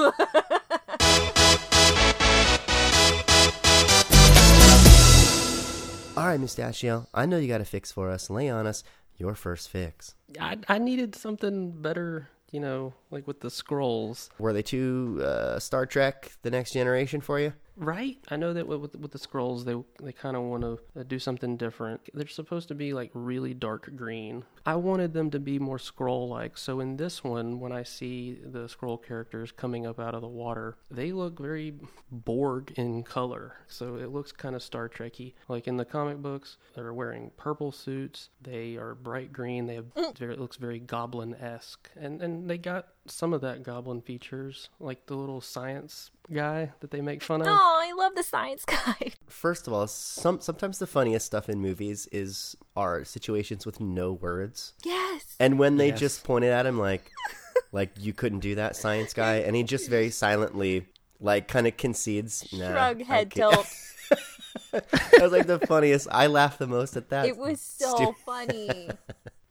[6.19, 8.29] All right, Mustachio, I know you got a fix for us.
[8.29, 8.83] Lay on us
[9.15, 10.15] your first fix.
[10.37, 14.29] I I needed something better, you know, like with the Skrulls.
[14.37, 17.53] Were they too uh, Star Trek: The Next Generation for you?
[17.79, 18.17] Right.
[18.29, 21.55] I know that with with the Skrulls, they they kind of want to do something
[21.55, 22.01] different.
[22.13, 24.43] They're supposed to be like really dark green.
[24.65, 26.57] I wanted them to be more Skrull like.
[26.57, 30.27] So in this one, when I see the Skrull characters coming up out of the
[30.27, 31.73] water, they look very
[32.11, 33.55] Borg in color.
[33.67, 35.35] So it looks kind of Star Trekky.
[35.47, 38.29] Like in the comic books, they're wearing purple suits.
[38.41, 39.67] They are bright green.
[39.67, 43.63] They have very, it looks very goblin esque, and and they got some of that
[43.63, 47.47] goblin features, like the little science guy that they make fun of.
[47.47, 49.11] oh, I love the science guy.
[49.27, 54.13] First of all, some sometimes the funniest stuff in movies is are situations with no
[54.13, 54.73] words.
[54.83, 55.35] Yes.
[55.39, 55.99] And when they Yes.
[55.99, 57.11] just pointed at him like
[57.71, 60.87] like you couldn't do that, science guy, and he just very silently
[61.19, 62.47] like kind of concedes.
[62.53, 63.67] Nah, Shrug, I head tilt.
[64.71, 66.07] that was like the funniest.
[66.11, 67.25] I laughed the most at that.
[67.27, 68.89] It was so Stu- funny.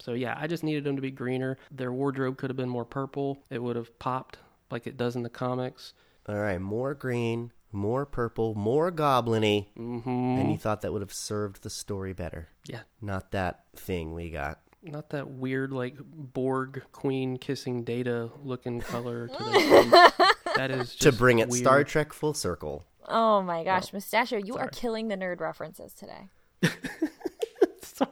[0.09, 1.59] So yeah, I just needed them to be greener.
[1.69, 3.43] Their wardrobe could have been more purple.
[3.51, 4.39] It would have popped
[4.71, 5.93] like it does in the comics.
[6.27, 9.99] All right, more green, more purple, more gobliny, hmm
[10.39, 12.47] and you thought that would have served the story better.
[12.65, 14.61] Yeah, Not that thing we got.
[14.81, 20.55] not that weird like Borg queen kissing Data looking color to the face.
[20.55, 21.63] That is to bring it weird.
[21.63, 22.83] Star Trek full circle.
[23.07, 26.29] Oh my gosh, Mustachio, you are killing the nerd references today.
[27.83, 28.09] Sorry.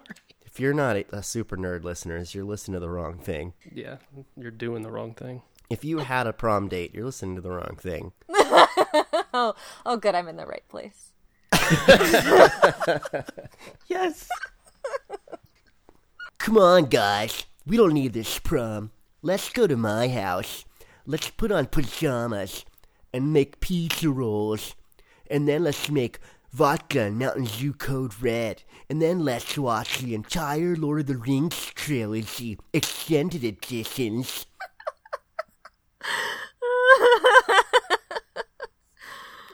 [0.58, 3.54] If you're not a, a super nerd listeners, you're listening to the wrong thing.
[3.72, 3.98] Yeah,
[4.36, 5.43] you're doing the wrong thing.
[5.70, 8.12] If you had a prom date, you're listening to the wrong thing.
[9.34, 9.54] Oh,
[9.86, 11.12] oh, good, I'm in the right place.
[13.88, 14.28] Yes.
[16.39, 17.46] Come on, guys.
[17.67, 18.89] We don't need this prom.
[19.22, 20.65] Let's go to my house.
[21.06, 22.65] Let's put on pajamas
[23.13, 24.74] and make pizza rolls.
[25.30, 26.17] And then let's make
[26.58, 28.63] vodka and Mountain Dew Code Red.
[28.89, 34.48] And then let's watch the entire Lord of the Rings trilogy, extended editions.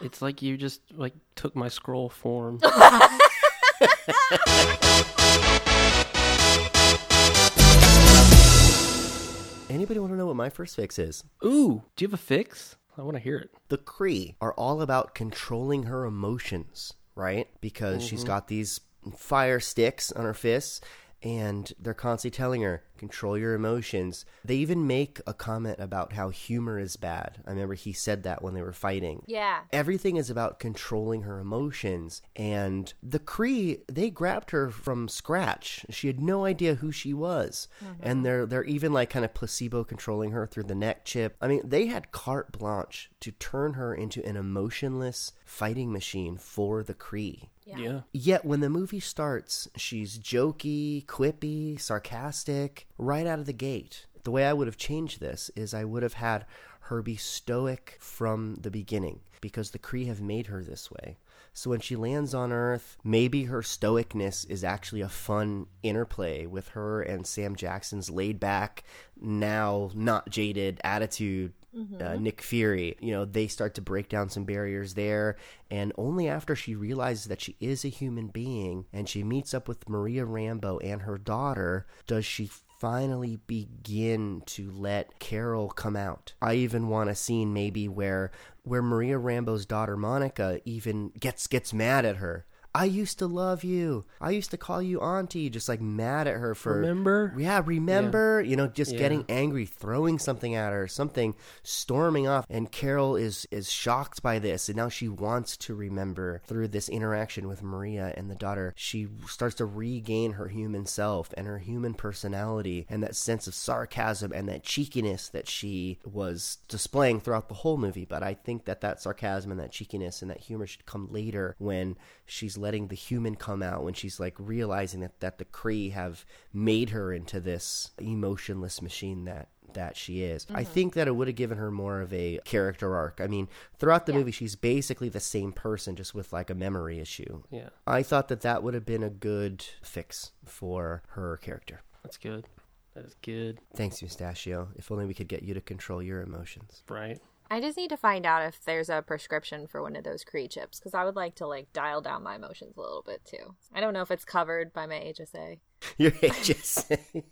[0.02, 2.60] It's like you just like took my Skrull form.
[9.70, 11.24] Anybody want to know what my first fix is?
[11.46, 12.76] Ooh, do you have a fix?
[12.98, 13.52] I want to hear it.
[13.70, 17.48] the Kree are all about controlling her emotions, right?
[17.62, 18.28] Because she's mm-hmm.
[18.28, 18.82] got these
[19.18, 20.82] fire sticks on her fists
[21.24, 24.26] and they're constantly telling her, control your emotions.
[24.44, 27.42] They even make a comment about how humor is bad.
[27.48, 29.24] I remember he said that when they were fighting.
[29.26, 29.62] Yeah.
[29.72, 32.22] Everything is about controlling her emotions.
[32.36, 35.86] And the Kree, they grabbed her from scratch.
[35.90, 37.68] She had no idea who she was.
[37.84, 37.94] Mm-hmm.
[38.02, 41.38] And they're they're even like kind of placebo controlling her through the neck chip.
[41.42, 46.84] I mean, they had carte blanche to turn her into an emotionless fighting machine for
[46.84, 47.48] the Kree.
[47.66, 48.02] Yeah.
[48.12, 54.06] Yet when the movie starts, she's jokey, quippy, sarcastic right out of the gate.
[54.24, 56.46] The way I would have changed this is I would have had
[56.88, 61.18] her be stoic from the beginning because the Kree have made her this way.
[61.54, 66.70] So when she lands on Earth, maybe her stoicness is actually a fun interplay with
[66.70, 68.84] her and Sam Jackson's laid back,
[69.20, 71.54] now not jaded attitude
[72.00, 72.96] uh, Nick Fury.
[73.00, 75.38] You know, they start to break down some barriers there.
[75.72, 79.68] And only after she realizes that she is a human being and she meets up
[79.68, 86.34] with Maria Rambeau and her daughter does she finally begin to let Carol come out.
[86.42, 88.32] I even want a scene maybe where
[88.64, 92.46] where Maria Rambeau's daughter Monica even gets gets mad at her.
[92.76, 94.06] I used to love you.
[94.20, 97.32] I used to call you auntie, just like mad at her for Remember?
[97.38, 98.42] yeah, remember?
[98.42, 98.98] You know, just Yeah.
[99.00, 102.46] getting angry, throwing something at her, something storming off.
[102.50, 106.90] And Carol is is shocked by this, and now she wants to remember through this
[106.90, 108.74] interaction with Maria and the daughter.
[108.76, 113.54] She starts to regain her human self and her human personality and that sense of
[113.54, 118.06] sarcasm and that cheekiness that she was displaying throughout the whole movie.
[118.06, 121.56] But I think that that sarcasm and that cheekiness and that humor should come later
[121.60, 125.92] when she's letting the human come out when she's like realizing that, that the Kree
[125.92, 130.46] have made her into this emotionless machine that that she is.
[130.50, 130.72] I mm-hmm.
[130.72, 133.20] think that it would have given her more of a character arc.
[133.20, 137.00] I mean, throughout the movie, she's basically the same person, just with like a memory
[137.00, 137.42] issue.
[137.50, 141.82] Yeah, I thought that that would have been a good fix for her character.
[142.04, 142.48] that's good.
[142.96, 144.68] That is good, Thanks, Mustachio.
[144.76, 146.84] If only we could get you to control your emotions.
[146.88, 147.20] right?
[147.54, 150.50] I just need to find out if there's a prescription for one of those Kree
[150.50, 153.54] chips because I would like to like dial down my emotions a little bit too.
[153.72, 155.60] I don't know if it's covered by my HSA.
[156.00, 156.98] Your HSA.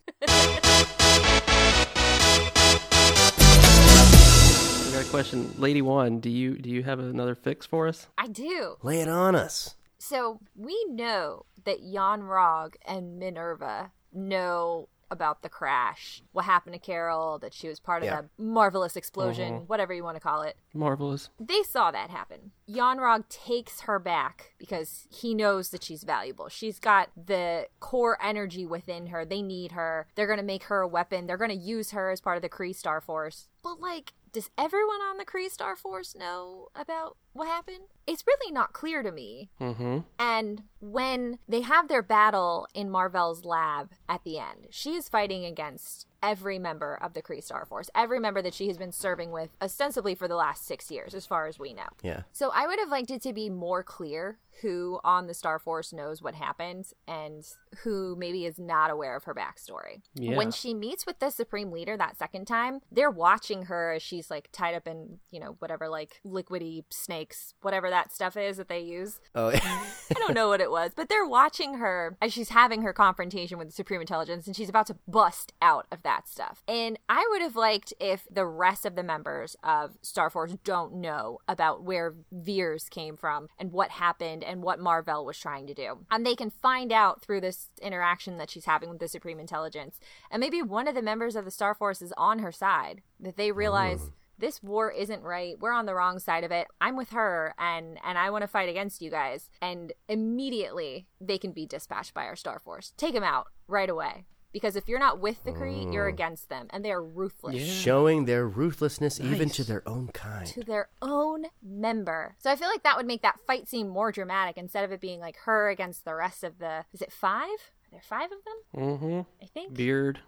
[4.85, 6.19] We got a question, Lady One.
[6.19, 8.05] Do you do you have another fix for us?
[8.15, 8.75] I do.
[8.83, 9.75] Lay it on us.
[9.97, 17.37] So we know that Yon-Rogg and Minerva know about the crash, what happened to Carol,
[17.39, 18.21] that she was part of Yeah.
[18.21, 19.65] the marvelous explosion, mm-hmm.
[19.65, 20.57] whatever you want to call it.
[20.73, 21.29] Marvelous.
[21.39, 22.51] They saw that happen.
[22.65, 26.47] Yon-Rogg takes her back because he knows that she's valuable.
[26.47, 29.25] She's got the core energy within her.
[29.25, 30.07] They need her.
[30.15, 31.27] They're going to make her a weapon.
[31.27, 33.49] They're going to use her as part of the Kree Star Force.
[33.61, 37.85] But, like, does everyone on the Kree Star Force know about what happened?
[38.07, 39.49] It's really not clear to me.
[39.59, 39.99] Mm-hmm.
[40.19, 45.45] And when they have their battle in Mar-Vell's lab at the end, she is fighting
[45.45, 49.31] against every member of the Kree Star Force, every member that she has been serving
[49.31, 51.87] with ostensibly for the last six years, as far as we know.
[52.01, 52.21] Yeah.
[52.31, 55.93] So I would have liked it to be more clear who on the Star Force
[55.93, 57.45] knows what happened and
[57.83, 60.01] who maybe is not aware of her backstory.
[60.13, 60.35] Yeah.
[60.35, 64.29] When she meets with the Supreme Leader that second time, they're watching her as she's
[64.29, 68.67] like tied up in, you know, whatever like liquidy snakes, whatever that stuff is that
[68.67, 69.19] they use.
[69.33, 72.93] Oh, I don't know what it was, but they're watching her as she's having her
[72.93, 76.63] confrontation with the Supreme Intelligence and she's about to bust out of that stuff.
[76.67, 80.95] And I would have liked if the rest of the members of Star Force don't
[80.95, 85.73] know about where Vers came from and what happened and what Mar-Vell was trying to
[85.73, 86.05] do.
[86.09, 89.99] And they can find out through this interaction that she's having with the Supreme Intelligence.
[90.29, 93.37] And maybe one of the members of the Star Force is on her side, that
[93.37, 94.11] they realize mm-hmm.
[94.39, 97.99] this war isn't right we're on the wrong side of it i'm with her and
[98.03, 102.25] and i want to fight against you guys and immediately they can be dispatched by
[102.25, 105.91] our star force take them out right away because if you're not with the Kree,
[105.93, 107.55] you're against them and they're ruthless.
[107.55, 107.65] Yeah.
[107.65, 110.45] Showing their ruthlessness even to their own kind.
[110.47, 112.35] to their own member.
[112.39, 115.01] So i feel like that would make that fight seem more dramatic instead of it
[115.01, 117.47] being like her against the rest of the is it five?
[117.49, 118.83] Are there five of them?
[118.83, 119.19] Mm-hmm.
[119.43, 119.73] i think.
[119.73, 120.19] Beard,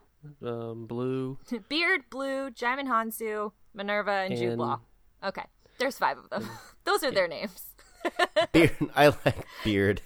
[0.45, 1.38] um, blue,
[1.69, 4.79] beard blue Djimon Hounsou minerva and, jude And- law
[5.23, 5.43] okay.
[5.79, 6.47] There's five of them.
[6.86, 7.73] Those are their names.
[8.51, 8.75] Beard.
[8.95, 10.01] I like Beard.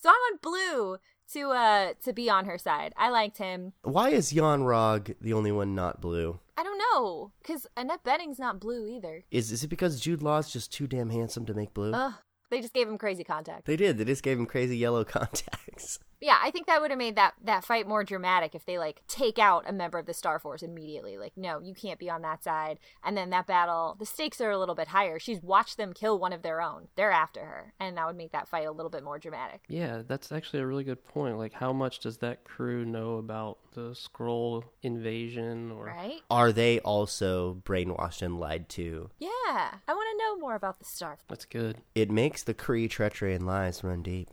[0.00, 0.98] So I want Blue
[1.32, 2.92] to uh to be on her side.
[2.96, 3.72] I liked him.
[3.82, 6.38] Why is Yon-Rogg the only one not blue?
[6.56, 9.24] I don't know, cause Annette Bening's not blue either.
[9.30, 11.92] Is is it because Jude Law's just too damn handsome to make blue?
[11.92, 12.14] Ugh,
[12.50, 13.66] they just gave him crazy contacts.
[13.66, 13.98] they did.
[13.98, 15.98] They just gave him crazy yellow contacts.
[16.20, 19.02] Yeah, I think that would have made that that fight more dramatic if they like
[19.08, 21.16] take out a member of the Star Force immediately.
[21.16, 22.78] Like, no, you can't be on that side.
[23.04, 25.18] And then that battle, the stakes are a little bit higher.
[25.18, 26.88] She's watched them kill one of their own.
[26.96, 29.60] They're after her, and that would make that fight a little bit more dramatic.
[29.68, 31.38] Yeah, that's actually a really good point.
[31.38, 35.70] Like, how much does that crew know about the Skrull invasion?
[35.72, 36.20] Or Right?
[36.30, 39.10] Are they also brainwashed and lied to?
[39.18, 41.10] Yeah, I want to know more about the Star.
[41.10, 41.24] Force.
[41.28, 41.78] that's good.
[41.94, 44.30] It makes the Kree treachery and lies run deep.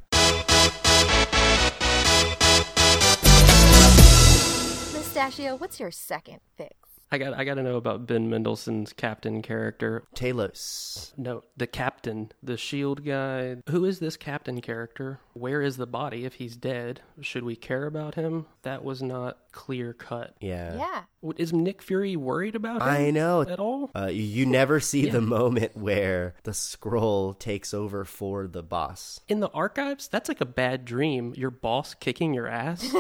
[5.16, 6.85] Mustachio, what's your second fix?
[7.12, 10.04] I got I got to know about Ben Mendelsohn's captain character.
[10.16, 11.12] Talos.
[11.18, 13.58] No, the captain, the shield guy.
[13.70, 15.20] Who is this captain character?
[15.34, 17.02] Where is the body if he's dead?
[17.22, 18.48] Should we care about him?
[18.64, 20.36] That was not clear cut.
[20.40, 20.76] Yeah.
[20.78, 21.32] Yeah.
[21.38, 22.88] Is Nick Fury worried about him?
[22.88, 23.42] I know.
[23.42, 23.90] at all.
[23.96, 29.20] Uh, you, you never see the moment where the Skrull takes over for the boss.
[29.28, 31.34] In the archives, that's like a bad dream.
[31.36, 32.82] Your boss kicking your ass.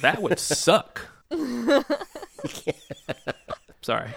[0.00, 1.08] that would suck.
[3.82, 4.10] Sorry,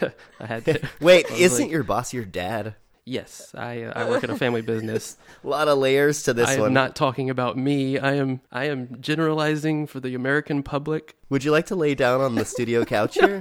[0.40, 0.88] I had to.
[1.00, 2.74] Wait, I isn't like, your boss your dad?
[3.04, 5.16] Yes, I uh, I work at a family business.
[5.44, 6.72] A lot of layers to this I am one.
[6.72, 7.98] not talking about me.
[7.98, 11.16] I am I am generalizing for the American public.
[11.30, 13.40] Would you like to lay down on the studio couch here?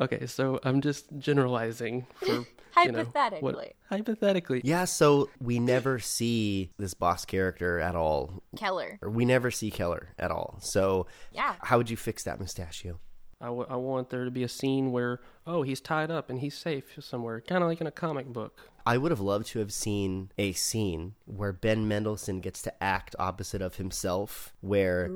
[0.00, 3.72] Okay, so I'm just generalizing for you know, what- Hypothetically.
[3.88, 4.60] hypothetically.
[4.64, 8.42] yeah, so we never see this boss character at all.
[8.56, 8.98] Keller.
[9.02, 10.58] Or we never see Keller at all.
[10.60, 11.54] So, Yeah.
[11.60, 13.00] how would you fix that mustachio?
[13.40, 16.40] I, w- I want there to be a scene where oh he's tied up and
[16.40, 18.70] he's safe somewhere, kind of like in a comic book.
[18.86, 23.14] I would have loved to have seen a scene where Ben Mendelsohn gets to act
[23.18, 25.10] opposite of himself, where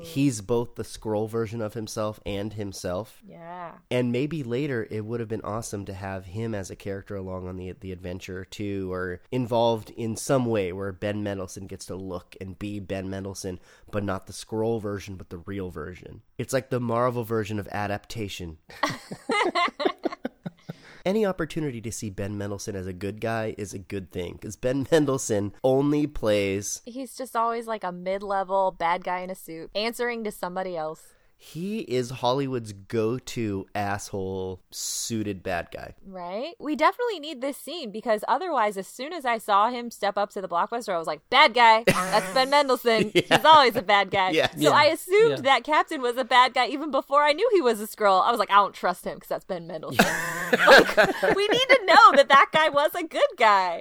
[0.00, 3.22] he's both the Skrull version of himself and himself.
[3.26, 3.72] Yeah.
[3.90, 7.48] And maybe later it would have been awesome to have him as a character along
[7.48, 11.96] on the the adventure too, or involved in some way where Ben Mendelsohn gets to
[11.96, 13.60] look and be Ben Mendelsohn,
[13.90, 16.22] but not the Skrull version, but the real version.
[16.36, 18.58] It's like the Marvel version of adaptation.
[21.06, 24.56] Any opportunity to see Ben Mendelsohn as a good guy is a good thing because
[24.56, 29.34] Ben Mendelsohn only plays He's just always like a mid level bad guy in a
[29.34, 31.02] suit, answering to somebody else.
[31.40, 35.94] He is Hollywood's go-to asshole suited bad guy.
[36.04, 36.54] Right?
[36.58, 40.30] We definitely need this scene because otherwise, as soon as I saw him step up
[40.30, 41.84] to the blockbuster, I was like, bad guy.
[41.86, 43.12] That's Ben Mendelsohn.
[43.14, 44.30] He's always a bad guy.
[44.30, 44.50] Yeah.
[44.58, 45.42] So I assumed Yeah.
[45.42, 48.20] that Captain was a bad guy even before I knew he was a Skrull.
[48.26, 50.04] I was like, I don't trust him because that's Ben Mendelsohn.
[50.52, 53.80] like, we need to know that that guy was a good guy.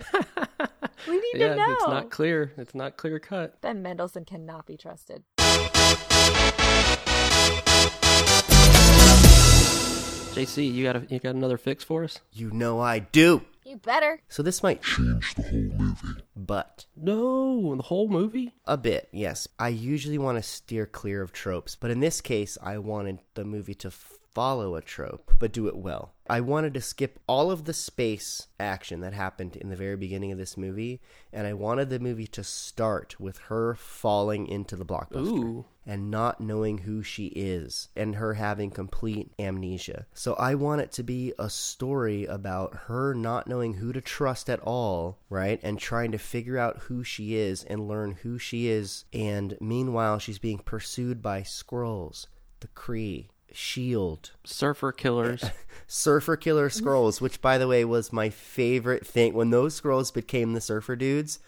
[1.08, 1.74] We need yeah, to know.
[1.74, 2.52] it's not clear.
[2.58, 3.60] It's not clear cut.
[3.62, 5.24] ben Mendelsohn cannot be trusted.
[10.38, 12.20] JC, you got a, you got another fix for us?
[12.32, 13.42] You know I do.
[13.66, 14.22] You better.
[14.30, 16.22] So this might change the whole movie.
[16.36, 18.54] But No, the whole movie.
[18.66, 19.48] a bit, yes.
[19.60, 23.44] I usually want to steer clear of tropes, but in this case, I wanted the
[23.44, 26.14] movie to follow a trope, but do it well.
[26.30, 30.32] I wanted to skip all of the space action that happened in the very beginning
[30.32, 31.02] of this movie,
[31.34, 35.66] and I wanted the movie to start with her falling into the blockbuster Ooh.
[35.88, 40.06] And not knowing who she is and her having complete amnesia.
[40.14, 44.50] So I want it to be a story about her not knowing who to trust
[44.50, 45.60] at all, right?
[45.64, 49.06] And trying to figure out who she is and learn who she is.
[49.14, 52.28] And meanwhile, she's being pursued by Skrulls,
[52.60, 55.44] the Kree, Shield, Surfer killers.
[55.88, 59.34] Surfer Killer Skrulls, which by the way was my favorite thing.
[59.34, 61.40] When those Skrulls became the surfer dudes,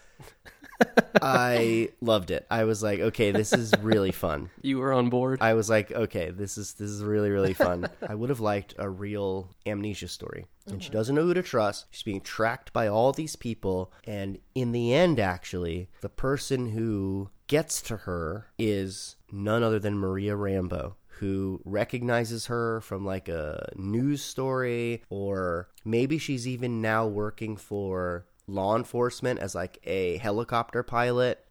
[1.22, 2.46] I loved it.
[2.50, 4.50] I was like, okay, this is really fun.
[4.62, 5.38] you were on board.
[5.40, 7.88] I was like, okay, this is this is really really fun.
[8.06, 10.46] I would have liked a real amnesia story.
[10.66, 10.98] And she mm-hmm.
[10.98, 11.86] doesn't know who to trust.
[11.90, 17.30] She's being tracked by all these people, and in the end, actually, the person who
[17.46, 20.94] gets to her is none other than Maria Rambeau.
[21.18, 28.24] Who recognizes her from like a news story, or maybe she's even now working for
[28.50, 31.44] law enforcement as like a helicopter pilot.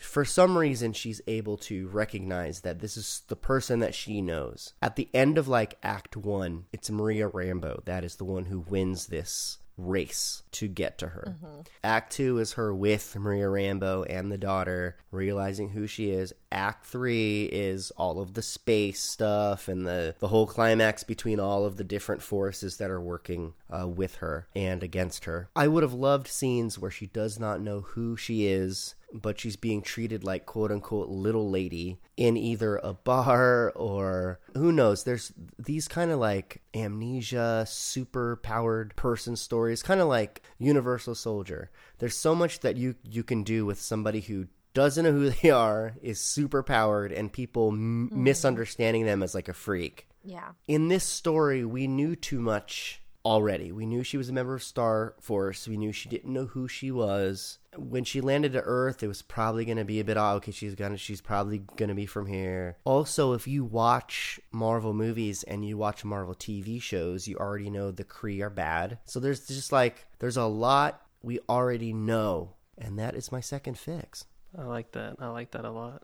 [0.00, 4.74] For some reason she's able to recognize that this is the person that she knows.
[4.82, 8.60] At the end of like act one it's Maria Rambeau that is the one who
[8.60, 11.36] wins this race to get to her.
[11.82, 16.32] Act two is her with Maria Rambeau and the daughter realizing who she is.
[16.52, 21.64] Act three is all of the space stuff and the the whole climax between all
[21.64, 25.48] of the different forces that are working uh, with her and against her.
[25.56, 29.56] I would have loved scenes where she does not know who she is but she's
[29.56, 35.32] being treated like quote unquote little lady in either a bar or who knows there's
[35.58, 42.16] these kind of like amnesia super powered person stories kind of like universal soldier there's
[42.16, 45.94] so much that you you can do with somebody who doesn't know who they are
[46.02, 48.24] is super powered and people m- mm-hmm.
[48.24, 50.50] misunderstanding them as like a freak Yeah.
[50.66, 53.72] in this story, we knew too much already.
[53.72, 55.66] We knew she was a member of Star Force.
[55.66, 57.58] We knew she didn't know who she was.
[57.76, 60.52] When she landed to Earth, it was probably going to be a bit, oh, okay,
[60.52, 62.76] she's gonna, she's probably going to be from here.
[62.84, 67.90] Also, if you watch Marvel movies and you watch Marvel TV shows, you already know
[67.90, 68.98] the Kree are bad.
[69.04, 72.54] So there's just like, there's a lot we already know.
[72.78, 74.24] And that is my second fix.
[74.56, 75.16] I like that.
[75.18, 76.02] I like that a lot.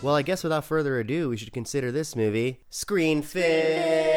[0.00, 4.07] Well, I guess without further ado, we should consider this movie Screen Fix.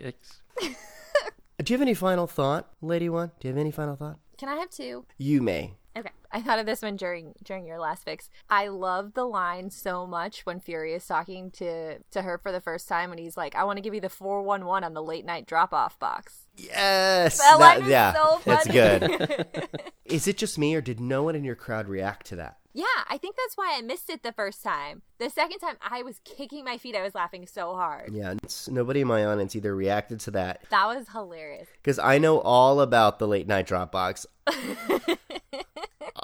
[0.00, 3.30] Do you have any final thought, Lady One?
[3.40, 4.18] Do you have any final thought?
[4.38, 5.04] Can I have two?
[5.18, 5.74] You may.
[5.96, 6.10] Okay.
[6.32, 8.30] I thought of this one during during your last fix.
[8.48, 12.60] I love the line so much when Fury is talking to to her for the
[12.60, 15.26] first time and he's like, "I want to give you the 411 on the late
[15.26, 17.38] night drop off box." Yes.
[17.38, 19.48] That line is yeah, so that's good.
[20.04, 22.58] Is it just me, or did no one in your crowd react to that?
[22.74, 25.02] Yeah, I think that's why I missed it the first time.
[25.18, 26.96] The second time I was kicking my feet.
[26.96, 28.12] I was laughing so hard.
[28.12, 28.34] Yeah,
[28.68, 31.68] nobody in my audience either reacted to that That was hilarious.
[31.82, 34.26] because I know all about the late night Dropbox.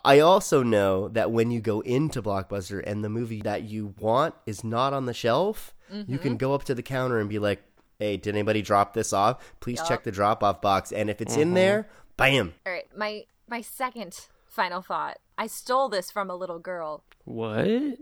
[0.04, 4.34] I also know that when you go into Blockbuster and the movie that you want
[4.46, 6.36] is not on the shelf, you can mm-hmm.
[6.36, 7.62] go up to the counter and be like,
[7.98, 9.54] "Hey, did anybody drop this off?
[9.60, 11.54] Please check the drop off box." And if it's in mm-hmm.
[11.54, 12.54] there, bam.
[12.66, 15.18] All right, my my second final thought.
[15.36, 17.04] I stole this from a little girl.
[17.24, 17.66] What?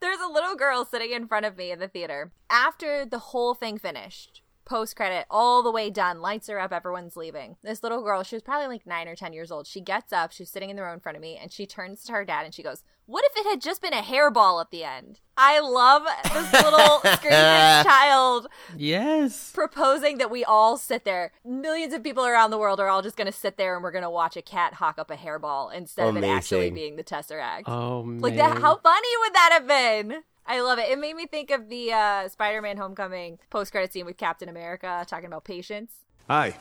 [0.00, 2.32] There's a little girl sitting in front of me in the theater.
[2.50, 6.20] After the whole thing finished, post credit, all the way done.
[6.20, 7.56] Lights are up, everyone's leaving.
[7.62, 9.66] This little girl, she was probably like nine or 10 years old.
[9.66, 12.04] She gets up, she's sitting in the row in front of me, and she turns
[12.04, 14.70] to her dad and she goes, What if it had just been a hairball at
[14.70, 15.20] the end?
[15.36, 18.46] I love this little screaming child
[18.76, 19.50] Yes.
[19.52, 21.32] proposing that we all sit there.
[21.44, 23.90] Millions of people around the world are all just going to sit there and we're
[23.90, 27.04] going to watch a cat hawk up a hairball instead of it actually being the
[27.04, 27.64] Tesseract.
[27.66, 28.20] Oh man.
[28.20, 30.22] Like that, how funny would that have been?
[30.46, 30.90] I love it.
[30.90, 35.26] It made me think of the uh, Spider-Man Homecoming post-credit scene with Captain America talking
[35.26, 35.92] about patience.
[36.28, 36.54] Hi,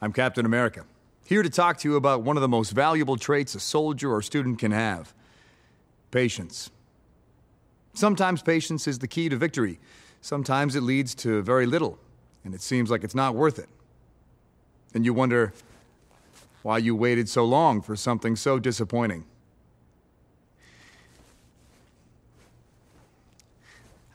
[0.00, 0.84] I'm Captain America.
[1.26, 4.22] Here to talk to you about one of the most valuable traits a soldier or
[4.22, 5.12] student can have
[6.10, 6.70] patience.
[7.94, 9.78] Sometimes patience is the key to victory.
[10.22, 11.98] Sometimes it leads to very little,
[12.44, 13.68] and it seems like it's not worth it.
[14.94, 15.52] And you wonder
[16.62, 19.24] why you waited so long for something so disappointing.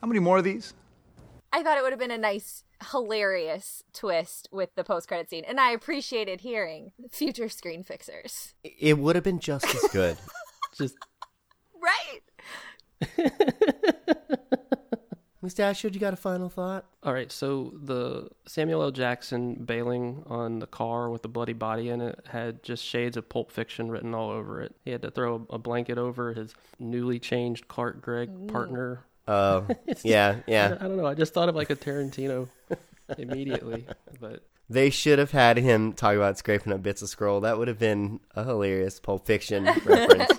[0.00, 0.74] How many more of these?
[1.52, 5.58] I thought it would have been a nice, hilarious twist with the post-credit scene, and
[5.58, 8.54] I appreciated hearing future screen fixers.
[8.62, 10.16] It would have been just as good.
[10.76, 10.96] Just
[11.80, 12.20] Right?
[15.40, 16.84] Mustachio, you got a final thought?
[17.02, 17.30] all right.
[17.32, 18.90] So the Samuel L.
[18.90, 23.28] Jackson bailing on the car with the bloody body in it had just shades of
[23.28, 24.74] Pulp Fiction written all over it.
[24.84, 29.04] He had to throw a blanket over his newly changed Clark Gregg partner.
[29.28, 29.66] Oh,
[30.02, 30.76] yeah, yeah.
[30.80, 31.06] I don't know.
[31.06, 32.48] I just thought of like a Tarantino
[33.18, 33.86] immediately,
[34.20, 37.40] but They should have had him talk about scraping up bits of scroll.
[37.40, 40.30] That would have been a hilarious Pulp Fiction reference.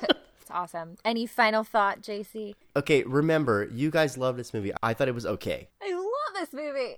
[0.41, 0.97] It's awesome.
[1.05, 2.55] Any final thought, JC?
[2.75, 4.71] Okay, remember, you guys love this movie.
[4.81, 5.69] I thought it was okay.
[5.81, 6.97] I love this movie.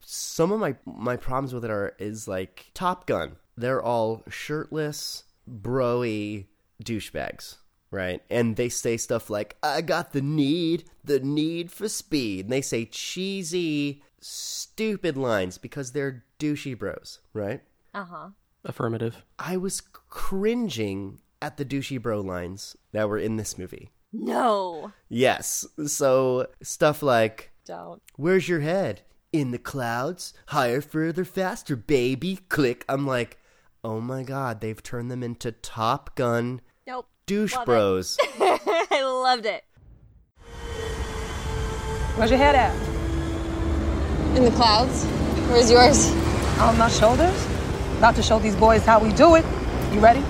[0.00, 3.36] Some of my my problems with it are is like Top Gun.
[3.56, 6.46] They're all shirtless, broy
[6.84, 7.56] douchebags,
[7.90, 8.22] right?
[8.30, 12.62] And they say stuff like, "I got the need, the need for speed." And they
[12.62, 17.62] say cheesy, stupid lines because they're douchey bros, right?
[17.96, 18.28] uh-huh.
[18.64, 19.24] affirmative.
[19.38, 23.90] I was cringing at the douchey bro lines that were in this movie.
[24.12, 24.92] No.
[25.08, 25.66] Yes.
[25.86, 28.02] So stuff like Don't.
[28.16, 29.02] Where's your head?
[29.32, 30.32] In the clouds?
[30.48, 32.40] Higher, further, faster, baby.
[32.48, 32.84] Click.
[32.88, 33.38] I'm like,
[33.82, 36.62] oh my god, they've turned them into Top Gun Nope.
[37.26, 38.16] Douche Love bros.
[38.40, 39.64] I loved it.
[42.14, 42.74] Where's your head at?
[44.36, 45.04] In the clouds.
[45.48, 46.10] Where's yours?
[46.60, 47.46] On my shoulders.
[47.98, 49.44] About to show these boys how we do it.
[49.92, 50.20] You ready?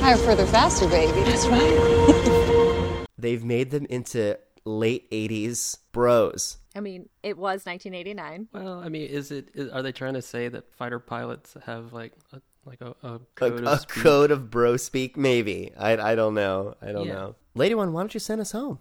[0.00, 1.20] Higher, further, faster, baby.
[1.22, 3.06] That's right.
[3.18, 6.58] They've made them into late 80s bros.
[6.76, 8.48] I mean, it was 1989.
[8.52, 9.48] Well, I mean, is it?
[9.54, 13.14] Is, are they trying to say that fighter pilots have like a like a, a
[13.14, 14.02] A, code a of speech?
[14.02, 15.16] code of bro speak?
[15.16, 15.72] Maybe.
[15.78, 16.74] I, I don't know.
[16.82, 17.14] I don't Yeah.
[17.14, 17.34] know.
[17.54, 18.78] Lady One, why don't you send us home?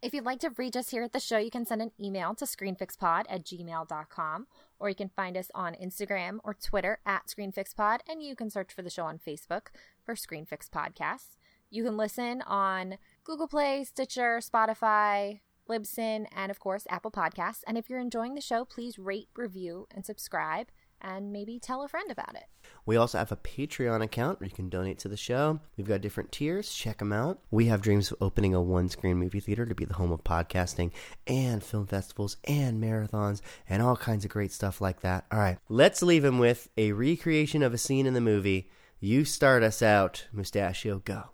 [0.00, 2.34] If you'd like to reach us here at the show, you can send an email
[2.34, 4.46] to screenfixpod at gmail.com,
[4.80, 8.72] or you can find us on Instagram or Twitter at screenfixpod, and you can search
[8.72, 9.68] for the show on Facebook
[10.04, 11.36] for Screenfix Podcasts.
[11.70, 17.62] You can listen on Google Play, Stitcher, Spotify, Libsyn, and of course, Apple Podcasts.
[17.66, 20.66] And if you're enjoying the show, please rate, review, and subscribe,
[21.02, 22.44] and maybe tell a friend about it.
[22.86, 25.60] We also have a Patreon account where you can donate to the show.
[25.76, 26.72] We've got different tiers.
[26.72, 27.40] Check them out.
[27.50, 30.24] We have dreams of opening a one screen movie theater to be the home of
[30.24, 30.92] podcasting
[31.26, 35.26] and film festivals and marathons and all kinds of great stuff like that.
[35.30, 38.70] All right, let's leave him with a recreation of a scene in the movie.
[38.98, 41.00] You start us out, Mustachio.
[41.00, 41.24] Go.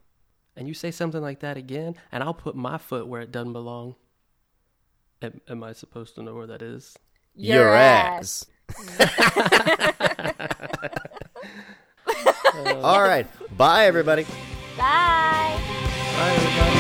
[0.57, 3.53] and you say something like that again, and I'll put my foot where it doesn't
[3.53, 3.95] belong.
[5.23, 6.97] Am, am I supposed to know where that is?
[7.35, 8.47] Your ass.
[12.83, 13.27] All right.
[13.57, 14.25] Bye, everybody.
[14.77, 15.59] Bye.
[16.17, 16.78] Bye, everybody.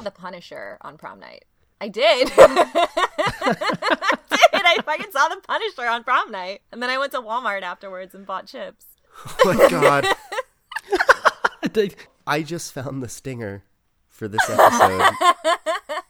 [0.00, 1.44] Saw The Punisher on prom night.
[1.80, 2.32] I did.
[2.38, 4.62] I did.
[4.64, 6.62] I fucking saw The Punisher on prom night.
[6.72, 8.86] And then I went to Walmart afterwards and bought chips.
[9.44, 10.06] Oh my god.
[11.76, 11.90] I
[12.26, 13.64] I just found the stinger
[14.08, 15.02] for this episode.